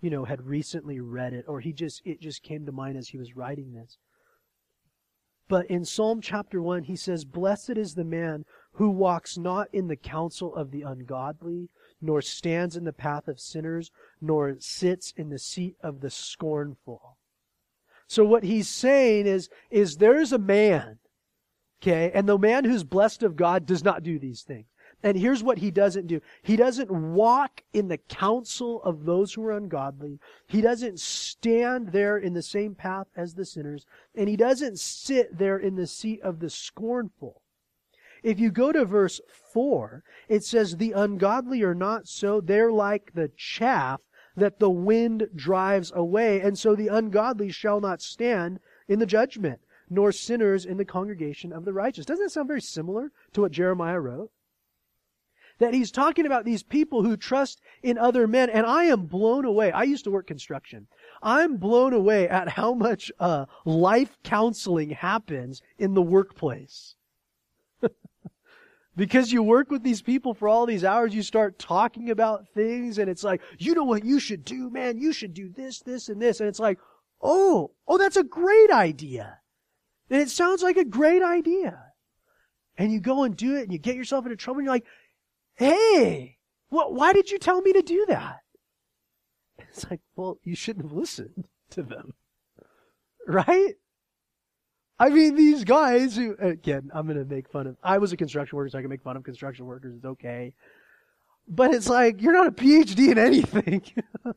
[0.01, 3.09] you know, had recently read it, or he just, it just came to mind as
[3.09, 3.97] he was writing this.
[5.49, 9.89] But in Psalm chapter 1, he says, Blessed is the man who walks not in
[9.89, 11.69] the counsel of the ungodly,
[12.01, 17.17] nor stands in the path of sinners, nor sits in the seat of the scornful.
[18.07, 20.99] So what he's saying is, is there's a man,
[21.83, 24.67] okay, and the man who's blessed of God does not do these things.
[25.05, 26.23] And here's what he doesn't do.
[26.43, 30.19] He doesn't walk in the counsel of those who are ungodly.
[30.47, 33.85] He doesn't stand there in the same path as the sinners.
[34.15, 37.43] And he doesn't sit there in the seat of the scornful.
[38.23, 39.21] If you go to verse
[39.53, 42.41] 4, it says, The ungodly are not so.
[42.41, 44.01] They're like the chaff
[44.37, 46.41] that the wind drives away.
[46.41, 51.53] And so the ungodly shall not stand in the judgment, nor sinners in the congregation
[51.53, 52.07] of the righteous.
[52.07, 54.31] Doesn't that sound very similar to what Jeremiah wrote?
[55.59, 58.51] that he's talking about these people who trust in other men.
[58.51, 59.71] And I am blown away.
[59.71, 60.87] I used to work construction.
[61.23, 66.97] I'm blown away at how much uh, life counseling happens in the workplace.
[68.97, 72.99] Because you work with these people for all these hours, you start talking about things,
[72.99, 74.99] and it's like, you know what you should do, man?
[74.99, 76.41] You should do this, this, and this.
[76.41, 76.79] And it's like,
[77.21, 79.39] oh, oh, that's a great idea.
[80.11, 81.79] And it sounds like a great idea.
[82.77, 84.87] And you go and do it, and you get yourself into trouble, and you're like,
[85.57, 88.41] hey, what, why did you tell me to do that?
[89.59, 92.15] It's like, well, you shouldn't have listened to them.
[93.27, 93.77] Right?
[94.99, 98.17] I mean, these guys who, again, I'm going to make fun of, I was a
[98.17, 99.97] construction worker, so I can make fun of construction workers.
[99.97, 100.55] It's okay.
[101.49, 103.83] But it's like, you're not a PhD in anything.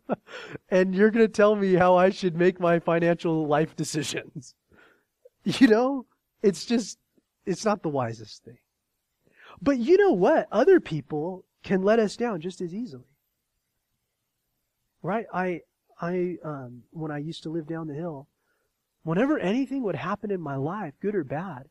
[0.69, 4.55] and you're going to tell me how I should make my financial life decisions.
[5.45, 6.05] You know?
[6.43, 6.99] It's just,
[7.45, 8.57] it's not the wisest thing.
[9.61, 10.49] But you know what?
[10.51, 13.15] Other people can let us down just as easily.
[15.01, 15.25] Right?
[15.33, 15.61] I,
[16.01, 18.27] I, um, when I used to live down the hill,
[19.07, 21.69] whenever anything would happen in my life, good or bad,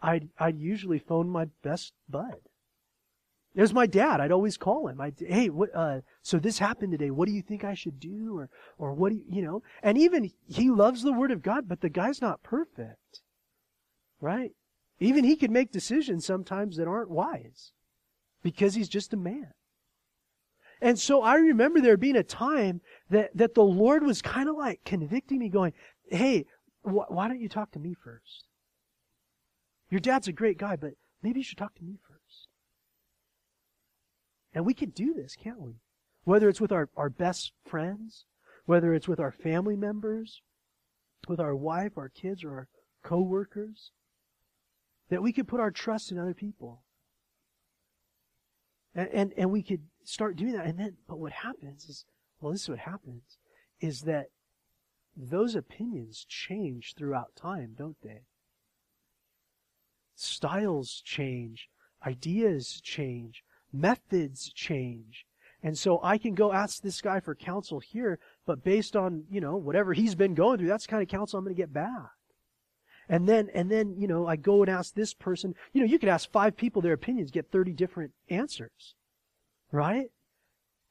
[0.00, 2.36] I'd, I'd usually phone my best bud.
[3.54, 4.22] It was my dad.
[4.22, 4.98] I'd always call him.
[4.98, 7.10] I'd, hey, what, uh, so this happened today.
[7.10, 8.38] What do you think I should do?
[8.38, 8.48] Or,
[8.78, 9.62] or what do you, you know?
[9.82, 13.20] And even he loves the Word of God, but the guy's not perfect.
[14.18, 14.52] Right?
[14.98, 17.72] Even he can make decisions sometimes that aren't wise
[18.42, 19.52] because he's just a man.
[20.80, 24.56] And so I remember there being a time that, that the Lord was kind of
[24.56, 25.74] like convicting me, going,
[26.10, 26.46] Hey,
[26.82, 28.44] wh- why don't you talk to me first?
[29.90, 32.48] Your dad's a great guy, but maybe you should talk to me first.
[34.52, 35.74] And we can do this, can't we?
[36.24, 38.24] Whether it's with our, our best friends,
[38.66, 40.42] whether it's with our family members,
[41.26, 42.68] with our wife, our kids, or our
[43.02, 43.92] coworkers.
[45.10, 46.82] That we could put our trust in other people.
[48.94, 50.66] And, and, and we could start doing that.
[50.66, 52.04] And then, but what happens is,
[52.40, 53.38] well, this is what happens,
[53.80, 54.26] is that
[55.18, 58.22] those opinions change throughout time, don't they?
[60.14, 61.68] Styles change,
[62.06, 63.42] ideas change,
[63.72, 65.26] methods change.
[65.60, 69.40] And so I can go ask this guy for counsel here, but based on, you
[69.40, 72.12] know, whatever he's been going through, that's kind of counsel I'm going to get back.
[73.08, 75.54] And then, and then, you know, I go and ask this person.
[75.72, 78.94] You know, you could ask five people their opinions, get 30 different answers.
[79.72, 80.10] Right?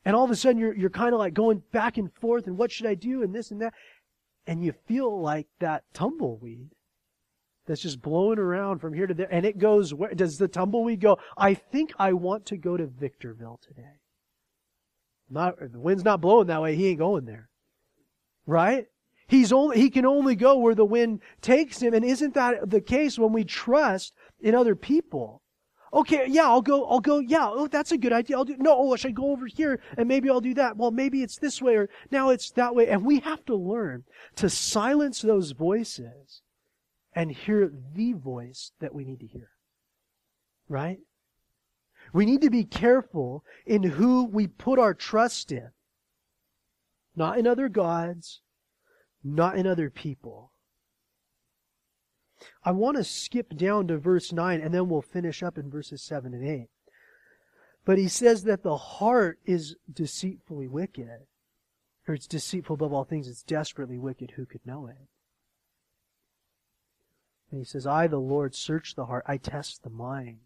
[0.07, 2.57] And all of a sudden you're, you're kind of like going back and forth and
[2.57, 3.73] what should I do and this and that.
[4.47, 6.69] And you feel like that tumbleweed
[7.67, 9.27] that's just blowing around from here to there.
[9.29, 11.19] And it goes, where does the tumbleweed go?
[11.37, 13.99] I think I want to go to Victorville today.
[15.29, 16.75] Not, the wind's not blowing that way.
[16.75, 17.49] He ain't going there.
[18.45, 18.87] Right?
[19.27, 21.93] He's only, he can only go where the wind takes him.
[21.93, 25.41] And isn't that the case when we trust in other people?
[25.93, 28.38] Okay, yeah, I'll go, I'll go, yeah, oh, that's a good idea.
[28.38, 30.75] I'll do, no, oh, I should go over here and maybe I'll do that.
[30.75, 32.88] Well, maybe it's this way or now it's that way.
[32.88, 34.03] And we have to learn
[34.35, 36.41] to silence those voices
[37.13, 39.49] and hear the voice that we need to hear.
[40.67, 40.99] Right?
[42.13, 45.69] We need to be careful in who we put our trust in.
[47.15, 48.41] Not in other gods,
[49.23, 50.51] not in other people.
[52.63, 56.01] I want to skip down to verse 9 and then we'll finish up in verses
[56.03, 56.69] 7 and 8.
[57.85, 61.27] But he says that the heart is deceitfully wicked.
[62.07, 64.31] Or it's deceitful above all things, it's desperately wicked.
[64.31, 65.07] Who could know it?
[67.49, 69.23] And he says, I, the Lord, search the heart.
[69.25, 70.39] I test the mind.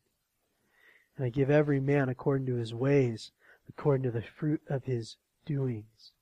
[1.18, 3.32] And I give every man according to his ways,
[3.68, 6.14] according to the fruit of his doings.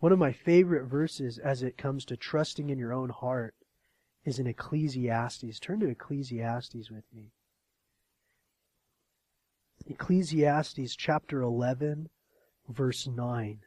[0.00, 3.54] One of my favorite verses as it comes to trusting in your own heart
[4.28, 5.58] is in Ecclesiastes.
[5.58, 7.32] Turn to Ecclesiastes with me.
[9.86, 12.10] Ecclesiastes chapter 11,
[12.68, 13.60] verse 9.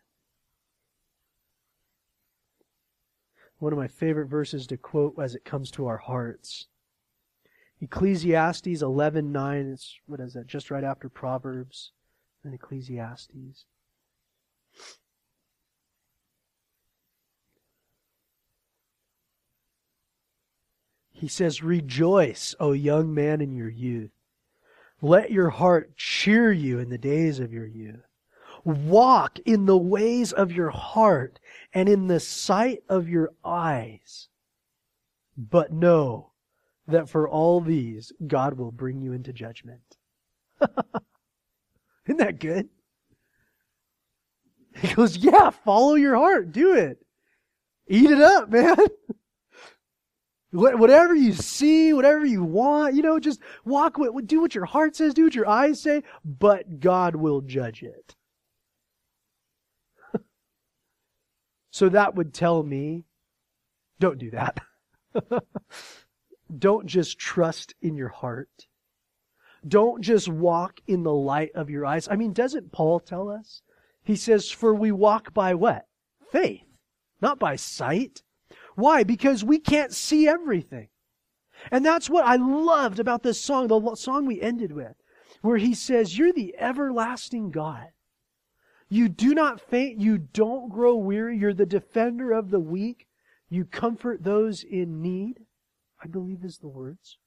[3.57, 6.67] One of my favorite verses to quote as it comes to our hearts.
[7.79, 11.91] Ecclesiastes 11:9 it's what is that just right after Proverbs
[12.43, 13.65] and Ecclesiastes
[21.21, 24.09] He says, Rejoice, O young man, in your youth.
[25.03, 28.07] Let your heart cheer you in the days of your youth.
[28.63, 31.39] Walk in the ways of your heart
[31.75, 34.29] and in the sight of your eyes.
[35.37, 36.31] But know
[36.87, 39.97] that for all these, God will bring you into judgment.
[42.07, 42.67] Isn't that good?
[44.75, 46.51] He goes, Yeah, follow your heart.
[46.51, 46.97] Do it.
[47.87, 48.75] Eat it up, man.
[50.51, 54.97] Whatever you see, whatever you want, you know, just walk with, do what your heart
[54.97, 58.15] says, do what your eyes say, but God will judge it.
[61.71, 63.05] so that would tell me,
[64.01, 64.59] don't do that.
[66.57, 68.67] don't just trust in your heart.
[69.65, 72.09] Don't just walk in the light of your eyes.
[72.09, 73.61] I mean, doesn't Paul tell us?
[74.03, 75.85] He says, for we walk by what?
[76.31, 76.65] Faith,
[77.21, 78.23] not by sight.
[78.81, 79.03] Why?
[79.03, 80.89] Because we can't see everything.
[81.69, 84.95] And that's what I loved about this song, the song we ended with,
[85.43, 87.89] where he says, You're the everlasting God.
[88.89, 90.01] You do not faint.
[90.01, 91.37] You don't grow weary.
[91.37, 93.07] You're the defender of the weak.
[93.49, 95.45] You comfort those in need.
[96.03, 97.19] I believe is the words.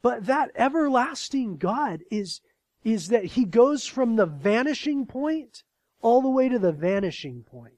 [0.00, 2.40] But that everlasting God is,
[2.84, 5.62] is that he goes from the vanishing point
[6.00, 7.74] all the way to the vanishing point.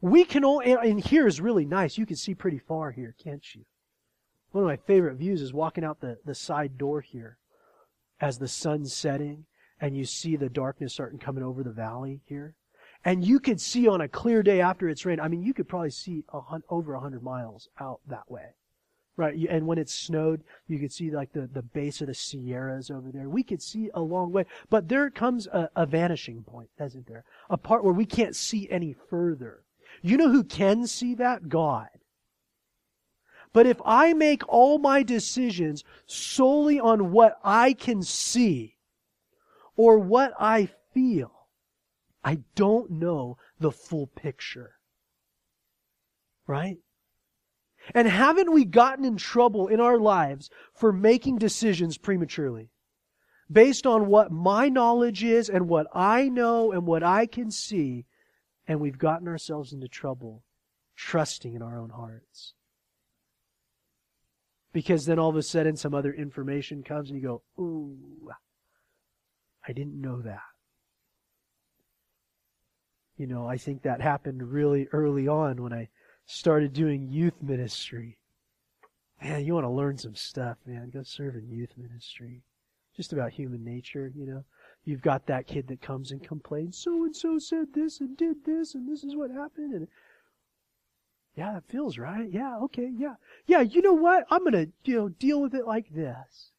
[0.00, 1.98] We can only, and here is really nice.
[1.98, 3.64] You can see pretty far here, can't you?
[4.52, 7.38] One of my favorite views is walking out the, the side door here
[8.20, 9.44] as the sun's setting
[9.80, 12.54] and you see the darkness starting coming over the valley here.
[13.04, 15.68] And you could see on a clear day after it's rained, I mean, you could
[15.68, 18.54] probably see a hun- over a hundred miles out that way.
[19.16, 19.36] Right.
[19.48, 23.10] And when it snowed, you could see like the, the base of the Sierras over
[23.10, 23.28] there.
[23.28, 24.46] We could see a long way.
[24.70, 27.24] But there comes a, a vanishing point, isn't there?
[27.50, 29.64] A part where we can't see any further.
[30.02, 31.48] You know who can see that?
[31.48, 31.88] God.
[33.52, 38.76] But if I make all my decisions solely on what I can see
[39.76, 41.32] or what I feel,
[42.22, 44.72] I don't know the full picture.
[46.46, 46.78] Right?
[47.94, 52.70] And haven't we gotten in trouble in our lives for making decisions prematurely?
[53.50, 58.04] Based on what my knowledge is and what I know and what I can see
[58.68, 60.44] and we've gotten ourselves into trouble
[60.94, 62.52] trusting in our own hearts.
[64.72, 67.96] Because then all of a sudden some other information comes and you go, ooh,
[69.66, 70.42] I didn't know that.
[73.16, 75.88] You know, I think that happened really early on when I
[76.26, 78.18] started doing youth ministry.
[79.20, 80.90] Man, you want to learn some stuff, man.
[80.90, 82.42] Go serve in youth ministry.
[82.94, 84.44] just about human nature, you know.
[84.84, 88.44] You've got that kid that comes and complains, so and so said this and did
[88.44, 89.88] this and this is what happened and
[91.38, 92.28] yeah, that feels right.
[92.28, 93.14] Yeah, okay, yeah.
[93.46, 94.26] Yeah, you know what?
[94.28, 96.50] I'm to, you know, deal with it like this.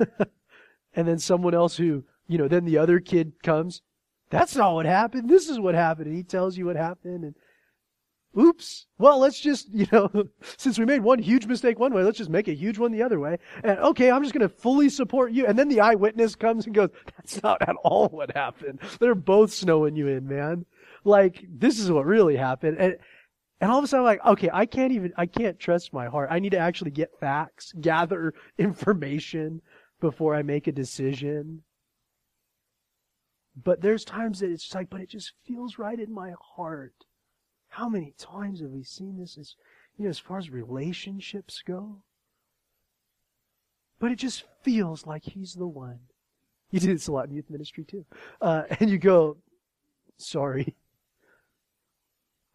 [0.96, 3.82] and then someone else who, you know, then the other kid comes,
[4.30, 5.30] that's not what happened.
[5.30, 6.08] This is what happened.
[6.08, 7.36] And he tells you what happened and
[8.38, 8.86] oops.
[8.98, 10.10] Well, let's just, you know,
[10.56, 13.02] since we made one huge mistake one way, let's just make a huge one the
[13.02, 13.38] other way.
[13.62, 15.46] And okay, I'm just going to fully support you.
[15.46, 18.80] And then the eyewitness comes and goes, that's not at all what happened.
[19.00, 20.64] They're both snowing you in, man.
[21.04, 22.78] Like, this is what really happened.
[22.78, 22.96] And,
[23.60, 26.06] and all of a sudden I'm like, okay, I can't even, I can't trust my
[26.06, 26.28] heart.
[26.32, 29.62] I need to actually get facts, gather information
[30.00, 31.62] before I make a decision.
[33.62, 36.94] But there's times that it's like, but it just feels right in my heart.
[37.72, 39.56] How many times have we seen this as,
[39.96, 42.02] you know, as far as relationships go?
[43.98, 46.00] But it just feels like he's the one.
[46.70, 48.04] You do this a lot in youth ministry too.
[48.42, 49.38] Uh, and you go,
[50.18, 50.76] sorry.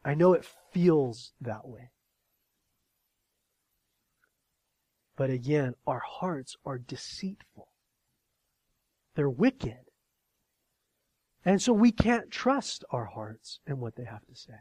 [0.05, 1.89] I know it feels that way.
[5.15, 7.69] But again, our hearts are deceitful.
[9.15, 9.79] They're wicked.
[11.43, 14.53] And so we can't trust our hearts and what they have to say.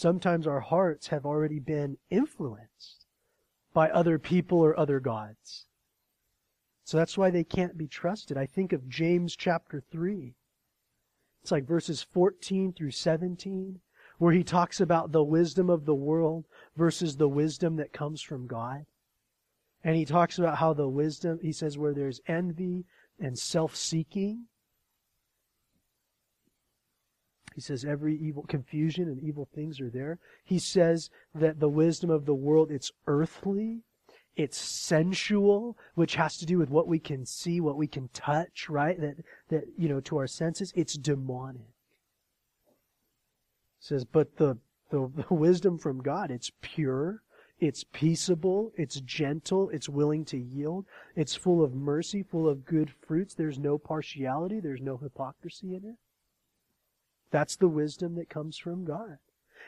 [0.00, 3.04] Sometimes our hearts have already been influenced
[3.74, 5.66] by other people or other gods.
[6.84, 8.38] So that's why they can't be trusted.
[8.38, 10.32] I think of James chapter 3.
[11.42, 13.80] It's like verses 14 through 17,
[14.16, 18.46] where he talks about the wisdom of the world versus the wisdom that comes from
[18.46, 18.86] God.
[19.84, 22.86] And he talks about how the wisdom, he says, where there's envy
[23.18, 24.46] and self seeking,
[27.60, 30.18] he says every evil confusion and evil things are there.
[30.42, 33.82] He says that the wisdom of the world it's earthly,
[34.34, 38.70] it's sensual, which has to do with what we can see, what we can touch,
[38.70, 38.98] right?
[38.98, 39.16] That
[39.50, 41.74] that you know to our senses, it's demonic.
[43.78, 44.56] He says, but the,
[44.88, 47.22] the the wisdom from God, it's pure,
[47.58, 52.90] it's peaceable, it's gentle, it's willing to yield, it's full of mercy, full of good
[52.90, 53.34] fruits.
[53.34, 55.96] There's no partiality, there's no hypocrisy in it.
[57.30, 59.18] That's the wisdom that comes from God.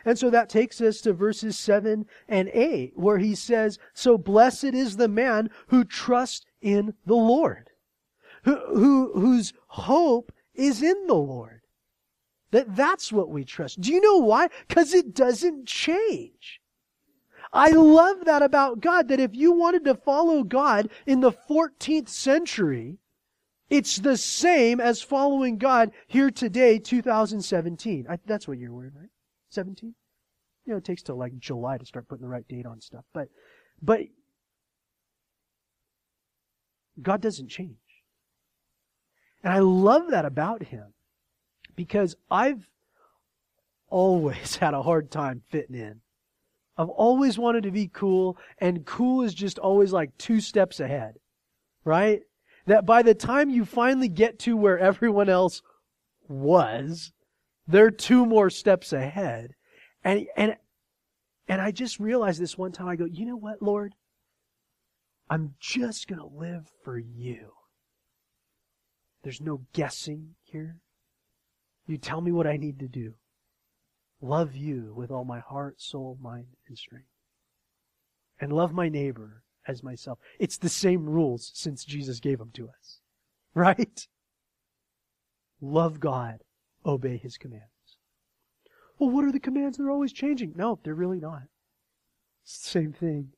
[0.04, 4.64] And so that takes us to verses 7 and 8, where he says, So blessed
[4.64, 7.70] is the man who trusts in the Lord,
[8.44, 11.60] who, who, whose hope is in the Lord.
[12.50, 13.80] That that's what we trust.
[13.80, 14.48] Do you know why?
[14.68, 16.60] Because it doesn't change.
[17.52, 22.08] I love that about God, that if you wanted to follow God in the 14th
[22.08, 22.98] century,
[23.72, 28.04] it's the same as following God here today, 2017.
[28.06, 29.08] I, that's what you're wearing, right?
[29.48, 29.94] 17?
[30.66, 33.04] You know, it takes till like July to start putting the right date on stuff.
[33.14, 33.28] But,
[33.80, 34.02] but,
[37.00, 37.78] God doesn't change.
[39.42, 40.92] And I love that about Him
[41.74, 42.68] because I've
[43.88, 46.02] always had a hard time fitting in.
[46.76, 51.14] I've always wanted to be cool, and cool is just always like two steps ahead,
[51.86, 52.20] right?
[52.66, 55.62] That by the time you finally get to where everyone else
[56.28, 57.12] was,
[57.66, 59.54] they're two more steps ahead.
[60.04, 60.56] And, and,
[61.48, 63.94] and I just realized this one time, I go, you know what, Lord?
[65.28, 67.52] I'm just going to live for you.
[69.22, 70.78] There's no guessing here.
[71.86, 73.14] You tell me what I need to do.
[74.20, 77.06] Love you with all my heart, soul, mind, and strength.
[78.40, 80.18] And love my neighbor as myself.
[80.38, 82.98] It's the same rules since Jesus gave them to us.
[83.54, 84.08] Right?
[85.60, 86.42] Love God,
[86.86, 87.66] obey His commands.
[88.98, 89.76] Well, what are the commands?
[89.76, 90.54] They're always changing.
[90.56, 91.42] No, they're really not.
[92.44, 93.28] Same thing.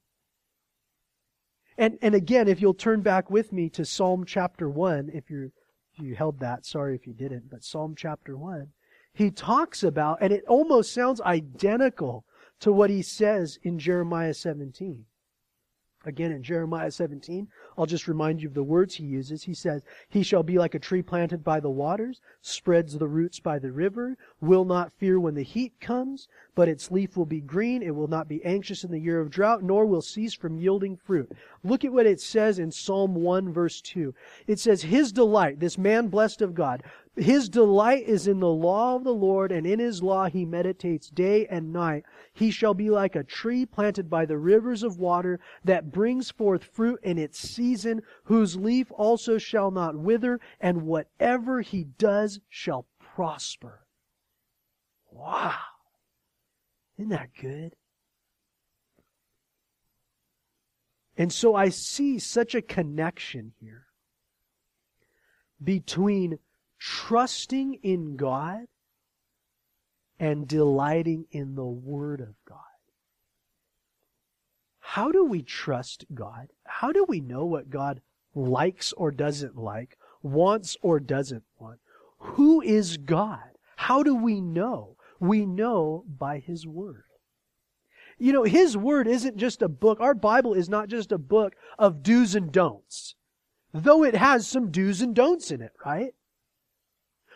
[1.77, 5.51] And, and again, if you'll turn back with me to Psalm chapter 1, if you
[5.97, 8.69] you held that, sorry if you didn't, but Psalm chapter 1,
[9.13, 12.25] he talks about, and it almost sounds identical
[12.61, 15.05] to what he says in Jeremiah 17.
[16.07, 17.49] Again, in Jeremiah 17,
[17.79, 19.43] I'll just remind you of the words he uses.
[19.43, 23.41] He says, He shall be like a tree planted by the waters, spreads the roots
[23.41, 27.41] by the river, will not fear when the heat comes, but its leaf will be
[27.41, 27.83] green.
[27.83, 30.97] It will not be anxious in the year of drought, nor will cease from yielding
[30.97, 31.33] fruit.
[31.63, 34.15] Look at what it says in Psalm 1 verse 2.
[34.47, 36.83] It says, His delight, this man blessed of God,
[37.17, 41.09] his delight is in the law of the Lord, and in his law he meditates
[41.09, 42.05] day and night.
[42.33, 46.65] He shall be like a tree planted by the rivers of water that brings forth
[46.65, 52.87] fruit in its season, whose leaf also shall not wither, and whatever he does shall
[52.99, 53.87] prosper.
[55.13, 55.55] Wow.
[56.99, 57.77] Isn't that good?
[61.17, 63.87] And so I see such a connection here
[65.63, 66.41] between
[66.85, 68.67] trusting in God
[70.21, 72.59] and delighting in the Word of God.
[74.81, 76.49] How do we trust God?
[76.67, 78.03] How do we know what God
[78.35, 81.79] likes or doesn't like, wants or doesn't want?
[82.19, 83.57] Who is God?
[83.77, 84.97] How do we know?
[85.19, 87.05] We know by His Word.
[88.19, 90.01] You know, His Word isn't just a book.
[90.01, 93.15] Our Bible is not just a book of do's and don'ts.
[93.73, 96.13] Though it has some do's and don'ts in it, right?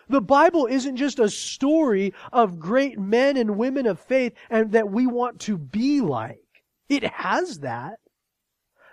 [0.08, 4.90] The Bible isn't just a story of great men and women of faith and that
[4.90, 6.42] we want to be like.
[6.88, 7.98] It has that.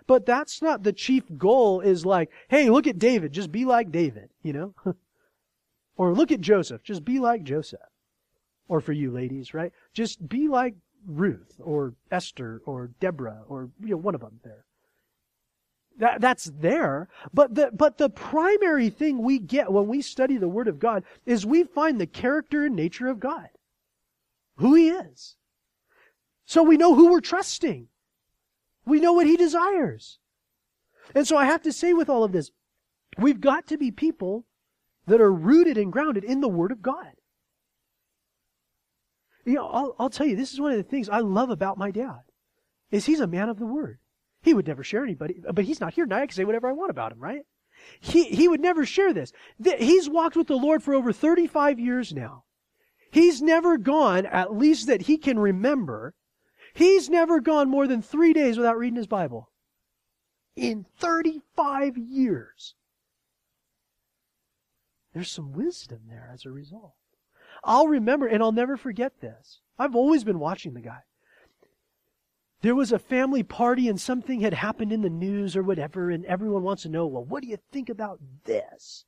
[0.08, 3.92] But that's not the chief goal is like, hey, look at David, just be like
[3.92, 4.76] David, you know?
[5.98, 7.80] or look at Joseph, just be like Joseph.
[8.68, 9.72] Or for you ladies, right?
[9.94, 10.76] Just be like
[11.08, 14.66] Ruth or Esther or Deborah or you know one of them there.
[15.98, 17.08] That, that's there.
[17.34, 21.04] But the, but the primary thing we get when we study the Word of God
[21.26, 23.48] is we find the character and nature of God.
[24.58, 25.36] Who He is.
[26.46, 27.88] So we know who we're trusting.
[28.86, 30.20] We know what He desires.
[31.14, 32.52] And so I have to say with all of this,
[33.18, 34.46] we've got to be people
[35.08, 37.14] that are rooted and grounded in the Word of God.
[39.46, 41.78] You know, I'll, I'll tell you, this is one of the things I love about
[41.78, 42.22] my dad,
[42.92, 44.00] is he's a man of the Word.
[44.46, 46.18] He would never share anybody, but he's not here now.
[46.18, 47.42] I can say whatever I want about him, right?
[48.00, 49.34] He, he would never share this.
[49.80, 52.44] He's walked with the Lord for over 35 years now.
[53.10, 56.14] He's never gone, at least that he can remember,
[56.76, 59.50] he's never gone more than three days without reading his Bible.
[60.56, 62.76] In 35 years.
[65.16, 66.94] There's some wisdom there as a result.
[67.64, 69.62] I'll remember, and I'll never forget this.
[69.80, 71.00] I've always been watching the guy.
[72.62, 76.26] There was a family party and something had happened in the news or whatever, and
[76.26, 79.06] everyone wants to know, well, what do you think about this?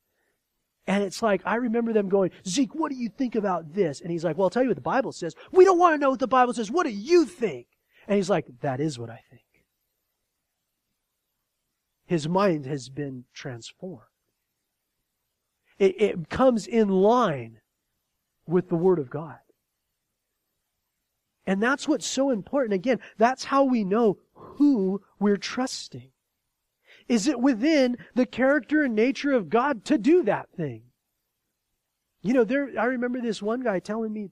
[0.86, 4.00] And it's like, I remember them going, Zeke, what do you think about this?
[4.00, 5.36] And he's like, well, I'll tell you what the Bible says.
[5.52, 6.72] We don't want to know what the Bible says.
[6.72, 7.68] What do you think?
[8.08, 9.41] And he's like, that is what I think.
[12.06, 14.04] His mind has been transformed.
[15.78, 17.60] It, it comes in line
[18.48, 19.39] with the Word of God.
[21.48, 22.74] And that's what's so important.
[22.74, 26.12] Again, that's how we know who we're trusting.
[27.08, 30.84] Is it within the character and nature of God to do that thing?
[32.22, 34.30] You know, there, I remember this one guy telling me,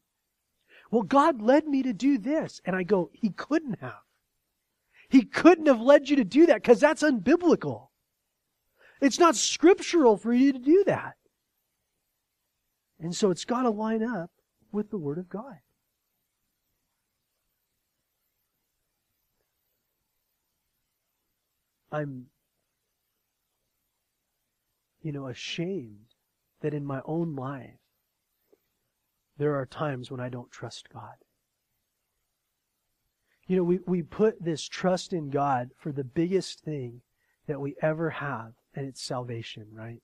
[0.91, 2.59] well, God led me to do this.
[2.66, 4.03] And I go, he couldn't have.
[5.07, 7.88] He couldn't have led you to do that because that's unbiblical.
[8.99, 11.13] It's not scriptural for you to do that.
[12.99, 14.32] And so it's got to line up
[14.74, 15.59] with the Word of God.
[21.95, 22.25] I'm,
[25.01, 26.13] you know, ashamed
[26.61, 27.79] that in my own life,
[29.37, 31.15] there are times when I don't trust God.
[33.47, 37.01] You know, we, we put this trust in God for the biggest thing
[37.47, 40.01] that we ever have, and it's salvation, right?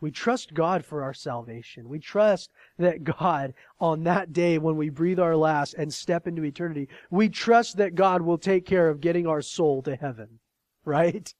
[0.00, 1.88] We trust God for our salvation.
[1.88, 6.44] We trust that God, on that day when we breathe our last and step into
[6.44, 10.40] eternity, we trust that God will take care of getting our soul to heaven.
[10.84, 11.32] Right?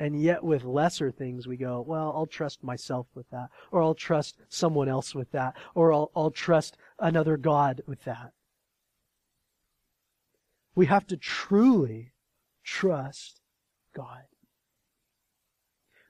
[0.00, 3.50] And yet with lesser things we go, well, I'll trust myself with that.
[3.72, 5.56] Or I'll trust someone else with that.
[5.74, 8.32] Or I'll, I'll trust another God with that.
[10.74, 12.12] We have to truly
[12.62, 13.40] trust
[13.94, 14.22] God.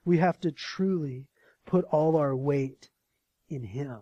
[0.09, 1.27] We have to truly
[1.67, 2.89] put all our weight
[3.47, 3.99] in Him.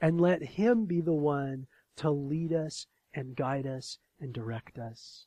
[0.00, 1.66] And let Him be the one
[1.96, 5.26] to lead us and guide us and direct us.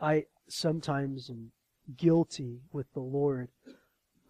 [0.00, 1.52] I sometimes am
[1.96, 3.50] guilty with the Lord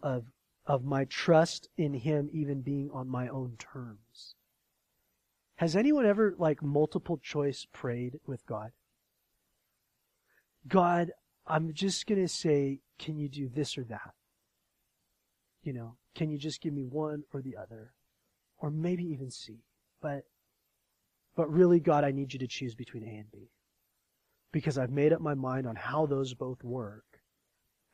[0.03, 0.25] of,
[0.67, 4.35] of my trust in Him even being on my own terms.
[5.55, 8.69] Has anyone ever, like, multiple choice prayed with God?
[10.67, 11.09] God,
[11.47, 14.13] I'm just going to say, can you do this or that?
[15.63, 17.93] You know, can you just give me one or the other?
[18.57, 19.59] Or maybe even C.
[20.01, 20.23] But,
[21.35, 23.49] but really, God, I need you to choose between A and B.
[24.51, 27.03] Because I've made up my mind on how those both work.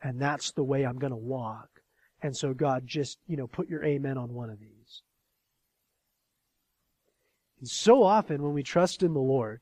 [0.01, 1.69] And that's the way I'm going to walk.
[2.21, 5.01] And so, God, just, you know, put your amen on one of these.
[7.59, 9.61] And so often when we trust in the Lord,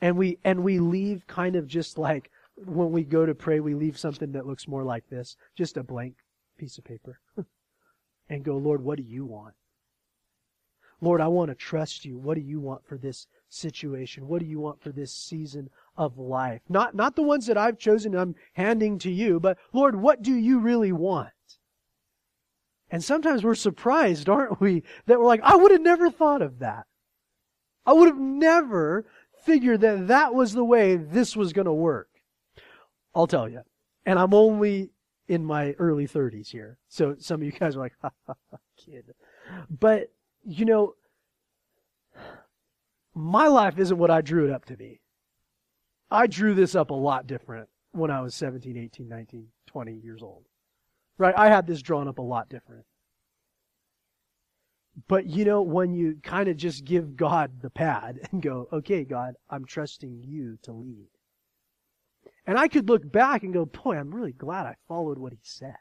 [0.00, 2.30] and we, and we leave kind of just like,
[2.66, 5.82] when we go to pray, we leave something that looks more like this just a
[5.82, 6.14] blank
[6.58, 7.20] piece of paper
[8.28, 9.54] and go, Lord, what do you want?
[11.00, 12.16] Lord, I want to trust you.
[12.16, 14.28] What do you want for this situation?
[14.28, 16.62] What do you want for this season of life?
[16.68, 20.32] Not, not the ones that I've chosen I'm handing to you, but Lord, what do
[20.32, 21.30] you really want?
[22.88, 26.60] And sometimes we're surprised, aren't we, that we're like, I would have never thought of
[26.60, 26.86] that.
[27.84, 29.04] I would have never
[29.44, 32.08] figured that that was the way this was going to work.
[33.14, 33.62] I'll tell you.
[34.06, 34.90] And I'm only
[35.28, 36.78] in my early 30s here.
[36.88, 39.14] So some of you guys are like, ha ha ha, kid.
[39.70, 40.12] But,
[40.44, 40.94] you know,
[43.14, 45.00] my life isn't what I drew it up to be.
[46.10, 50.22] I drew this up a lot different when I was 17, 18, 19, 20 years
[50.22, 50.44] old.
[51.18, 51.34] Right?
[51.36, 52.84] I had this drawn up a lot different.
[55.08, 59.04] But you know, when you kind of just give God the pad and go, okay,
[59.04, 61.08] God, I'm trusting you to lead.
[62.46, 65.38] And I could look back and go, boy, I'm really glad I followed what he
[65.42, 65.76] said.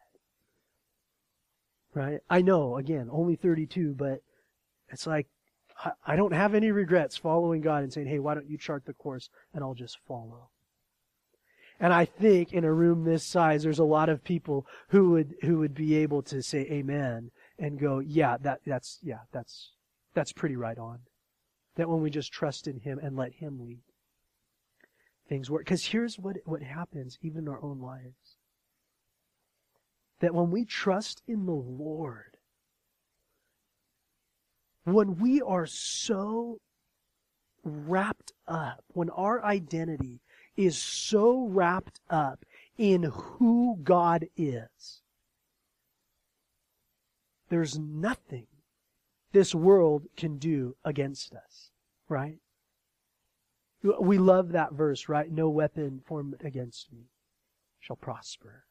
[1.93, 2.19] Right?
[2.29, 4.21] I know, again, only 32, but
[4.89, 5.27] it's like,
[6.05, 8.93] I don't have any regrets following God and saying, hey, why don't you chart the
[8.93, 10.49] course and I'll just follow.
[11.79, 15.33] And I think in a room this size, there's a lot of people who would,
[15.41, 19.71] who would be able to say amen and go, yeah, that, that's, yeah, that's,
[20.13, 20.99] that's pretty right on.
[21.75, 23.79] That when we just trust in Him and let Him lead,
[25.31, 25.63] things work.
[25.63, 28.35] Because here's what, what happens even in our own lives.
[30.19, 32.35] That when we trust in the Lord,
[34.83, 36.59] when we are so
[37.63, 40.19] wrapped up, when our identity
[40.57, 42.43] is so wrapped up
[42.77, 45.01] in who God is,
[47.47, 48.47] there's nothing
[49.31, 51.71] this world can do against us,
[52.09, 52.39] right?
[53.83, 55.31] We love that verse, right?
[55.31, 57.09] No weapon formed against me
[57.79, 58.65] shall prosper.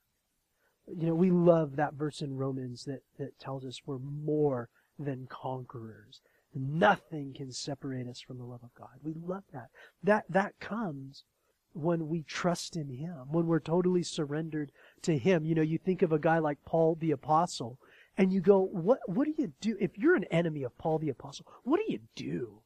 [0.87, 5.27] You know, we love that verse in Romans that, that tells us we're more than
[5.29, 6.21] conquerors.
[6.55, 8.99] Nothing can separate us from the love of God.
[9.03, 9.69] We love that.
[10.03, 11.25] That, that comes
[11.73, 15.45] when we trust in Him, when we're totally surrendered to Him.
[15.45, 17.79] You know, you think of a guy like Paul the Apostle,
[18.19, 19.77] and you go, what, what do you do?
[19.81, 22.63] If you're an enemy of Paul the Apostle, what do you do?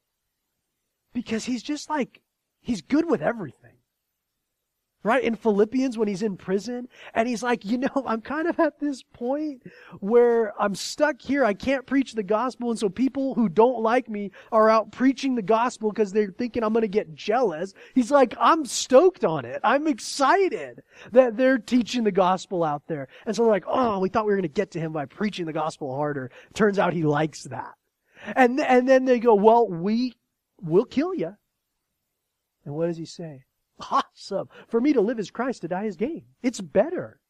[1.12, 2.22] Because he's just like,
[2.64, 3.74] he's good with everything
[5.04, 5.22] right?
[5.22, 8.80] In Philippians when he's in prison and he's like, you know, I'm kind of at
[8.80, 9.62] this point
[10.00, 11.44] where I'm stuck here.
[11.44, 12.70] I can't preach the gospel.
[12.70, 16.64] And so people who don't like me are out preaching the gospel because they're thinking
[16.64, 17.74] I'm going to get jealous.
[17.94, 19.60] He's like, I'm stoked on it.
[19.62, 23.08] I'm excited that they're teaching the gospel out there.
[23.26, 25.04] And so they're like, oh, we thought we were going to get to him by
[25.04, 26.30] preaching the gospel harder.
[26.54, 27.74] Turns out he likes that.
[28.34, 30.14] And, and then they go, well, we
[30.62, 31.36] will kill you.
[32.64, 33.44] And what does he say?
[33.90, 34.48] awesome.
[34.68, 36.24] For me to live as Christ, to die is gain.
[36.42, 37.20] It's better.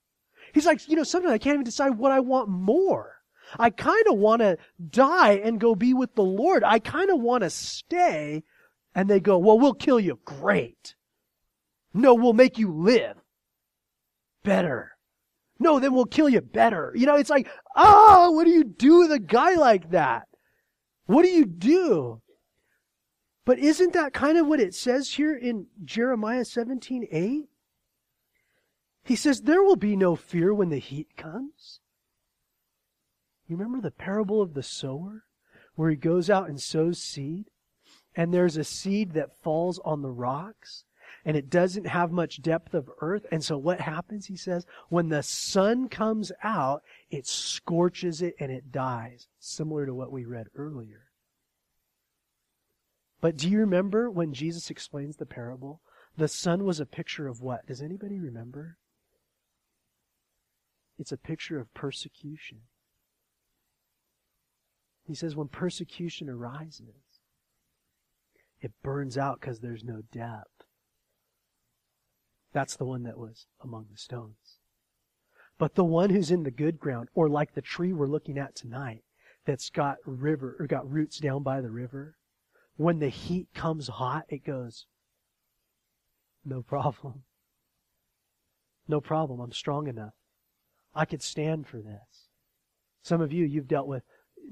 [0.53, 3.17] He's like, you know, sometimes I can't even decide what I want more.
[3.59, 4.57] I kind of want to
[4.91, 6.65] die and go be with the Lord.
[6.65, 8.43] I kind of want to stay.
[8.95, 10.19] And they go, well, we'll kill you.
[10.25, 10.95] Great.
[11.93, 13.17] No, we'll make you live.
[14.45, 14.93] Better.
[15.59, 16.93] No, then we'll kill you better.
[16.95, 20.27] You know, it's like, oh, what do you do with a guy like that?
[21.07, 22.21] What do you do?
[23.45, 27.49] But isn't that kind of what it says here in Jeremiah 17 8?
[29.05, 31.81] He says, There will be no fear when the heat comes.
[33.47, 35.25] You remember the parable of the sower?
[35.75, 37.51] Where he goes out and sows seed,
[38.15, 40.85] and there's a seed that falls on the rocks,
[41.25, 43.27] and it doesn't have much depth of earth.
[43.33, 44.27] And so what happens?
[44.27, 49.27] He says, when the sun comes out, it scorches it and it dies.
[49.41, 51.04] Similar to what we read earlier.
[53.25, 55.81] But do you remember when Jesus explains the parable?
[56.15, 57.65] The sun was a picture of what?
[57.65, 58.77] Does anybody remember?
[60.99, 62.59] It's a picture of persecution.
[65.07, 67.23] He says when persecution arises,
[68.61, 70.67] it burns out because there's no depth.
[72.53, 74.59] That's the one that was among the stones.
[75.57, 78.55] But the one who's in the good ground, or like the tree we're looking at
[78.55, 79.03] tonight,
[79.47, 82.19] that's got river or got roots down by the river,
[82.77, 84.87] when the heat comes hot, it goes,
[86.45, 87.23] no problem.
[88.89, 89.41] No problem.
[89.41, 90.15] I'm strong enough.
[90.95, 92.29] I could stand for this.
[93.03, 94.03] Some of you, you've dealt with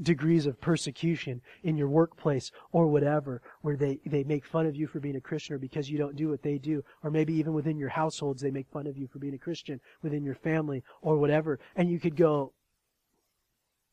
[0.01, 4.87] degrees of persecution in your workplace or whatever, where they, they make fun of you
[4.87, 7.53] for being a Christian or because you don't do what they do, or maybe even
[7.53, 10.83] within your households, they make fun of you for being a Christian within your family
[11.03, 11.59] or whatever.
[11.77, 12.53] And you could go,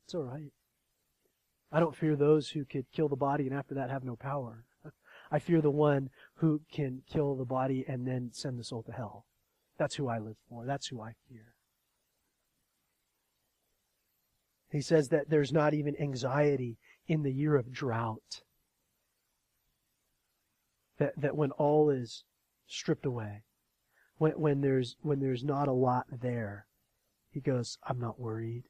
[0.06, 0.52] it's all right.
[1.72, 4.66] I don't fear those who could kill the body and after that have no power.
[5.32, 8.92] I fear the one who can kill the body and then send the soul to
[8.92, 9.26] hell.
[9.78, 10.66] That's who I live for.
[10.66, 11.54] That's who I fear.
[14.72, 18.42] He says that there's not even anxiety in the year of drought.
[20.98, 22.24] That, that when all is
[22.68, 23.44] stripped away,
[24.18, 26.68] when, when, there's, when there's not a lot there,
[27.32, 28.66] he goes, I'm not worried.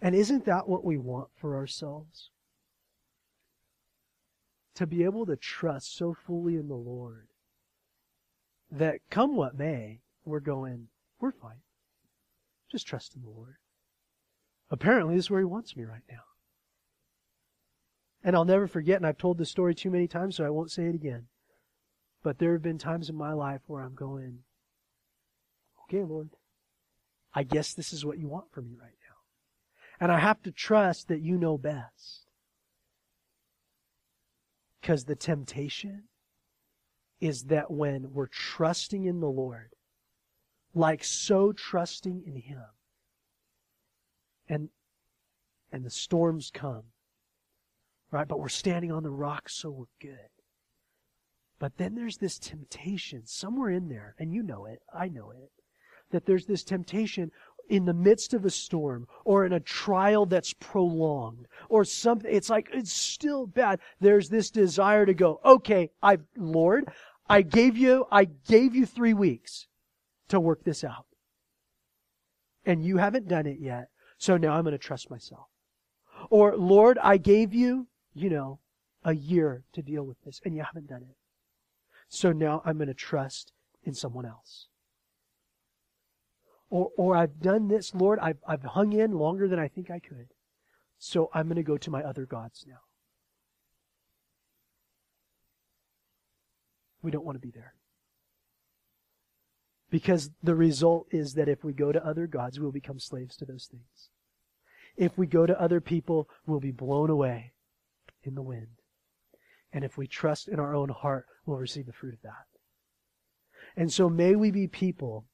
[0.00, 2.30] And isn't that what we want for ourselves?
[4.76, 7.26] To be able to trust so fully in the Lord
[8.70, 10.88] that come what may, we're going,
[11.20, 11.62] we're fine.
[12.70, 13.56] Just trust in the Lord.
[14.70, 16.20] Apparently, this is where He wants me right now.
[18.22, 20.70] And I'll never forget, and I've told this story too many times, so I won't
[20.70, 21.26] say it again.
[22.22, 24.40] But there have been times in my life where I'm going,
[25.84, 26.30] okay, Lord,
[27.32, 28.97] I guess this is what you want from me right.
[30.00, 32.26] And I have to trust that you know best.
[34.80, 36.04] Because the temptation
[37.20, 39.70] is that when we're trusting in the Lord,
[40.74, 42.64] like so trusting in Him,
[44.48, 44.68] and
[45.72, 46.84] and the storms come,
[48.10, 48.26] right?
[48.26, 50.30] But we're standing on the rock, so we're good.
[51.58, 55.50] But then there's this temptation somewhere in there, and you know it, I know it,
[56.10, 57.32] that there's this temptation
[57.68, 62.50] in the midst of a storm or in a trial that's prolonged or something it's
[62.50, 63.80] like it's still bad.
[64.00, 66.88] There's this desire to go okay I've, lord
[67.28, 69.66] i gave you i gave you 3 weeks
[70.28, 71.06] to work this out.
[72.64, 73.88] And you haven't done it yet
[74.18, 75.46] so now i'm going to trust myself.
[76.30, 78.60] Or lord i gave you you know
[79.04, 81.16] a year to deal with this and you haven't done it.
[82.08, 83.52] So now i'm going to trust
[83.84, 84.68] in someone else
[86.70, 89.98] or, or I've done this, Lord, I've, I've hung in longer than I think I
[89.98, 90.28] could.
[90.98, 92.80] So I'm going to go to my other gods now.
[97.02, 97.74] We don't want to be there.
[99.90, 103.46] Because the result is that if we go to other gods, we'll become slaves to
[103.46, 104.10] those things.
[104.96, 107.52] If we go to other people, we'll be blown away
[108.24, 108.66] in the wind.
[109.72, 112.46] And if we trust in our own heart, we'll receive the fruit of that.
[113.76, 115.26] And so may we be people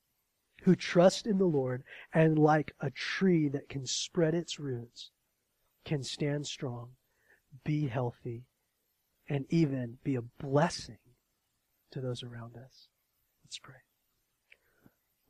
[0.64, 1.82] who trust in the Lord
[2.14, 5.10] and like a tree that can spread its roots,
[5.84, 6.88] can stand strong,
[7.64, 8.44] be healthy,
[9.28, 10.96] and even be a blessing
[11.90, 12.88] to those around us.
[13.44, 13.74] Let's pray.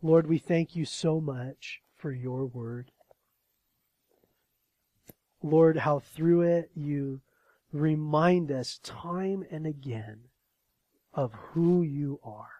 [0.03, 2.93] Lord, we thank you so much for your word.
[5.43, 7.21] Lord, how through it you
[7.73, 10.21] remind us time and again
[11.13, 12.54] of who you are.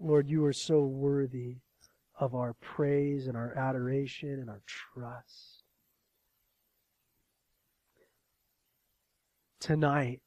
[0.00, 1.56] Lord, you are so worthy
[2.18, 5.64] of our praise and our adoration and our trust.
[9.58, 10.20] Tonight,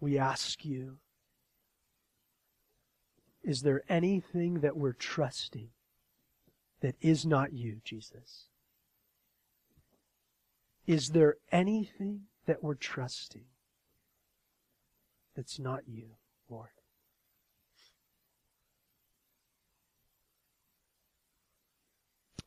[0.00, 0.98] we ask you,
[3.42, 5.70] is there anything that we're trusting
[6.80, 8.48] that is not you, Jesus?
[10.86, 13.44] Is there anything that we're trusting
[15.34, 16.10] that's not you?
[16.48, 16.68] Lord.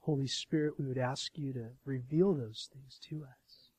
[0.08, 3.72] Holy Spirit, we would ask you to reveal those things to us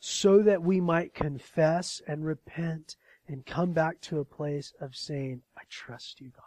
[0.00, 2.96] so that we might confess and repent
[3.28, 6.42] and come back to a place of saying, I trust you, God.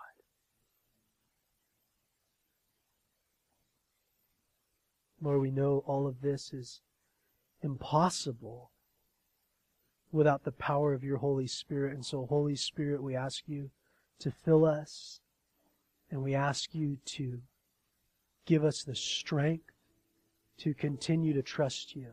[5.22, 6.82] Lord, we know all of this is
[7.62, 8.72] impossible
[10.12, 11.94] without the power of your Holy Spirit.
[11.94, 13.70] And so, Holy Spirit, we ask you
[14.20, 15.22] to fill us
[16.12, 17.40] and we ask you to
[18.46, 19.72] give us the strength
[20.60, 22.08] to continue to trust you.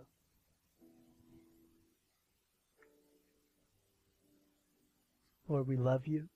[5.49, 6.28] Lord, we love you.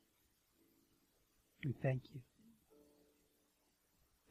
[1.65, 2.21] We thank you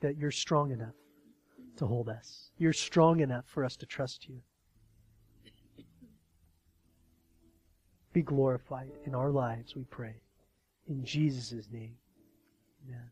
[0.02, 0.94] that you're strong enough
[1.78, 2.52] to hold us.
[2.58, 4.42] You're strong enough for us to trust you.
[8.16, 10.16] be glorified in our lives, we pray.
[10.88, 11.98] In Jesus' name,
[12.88, 13.12] amen.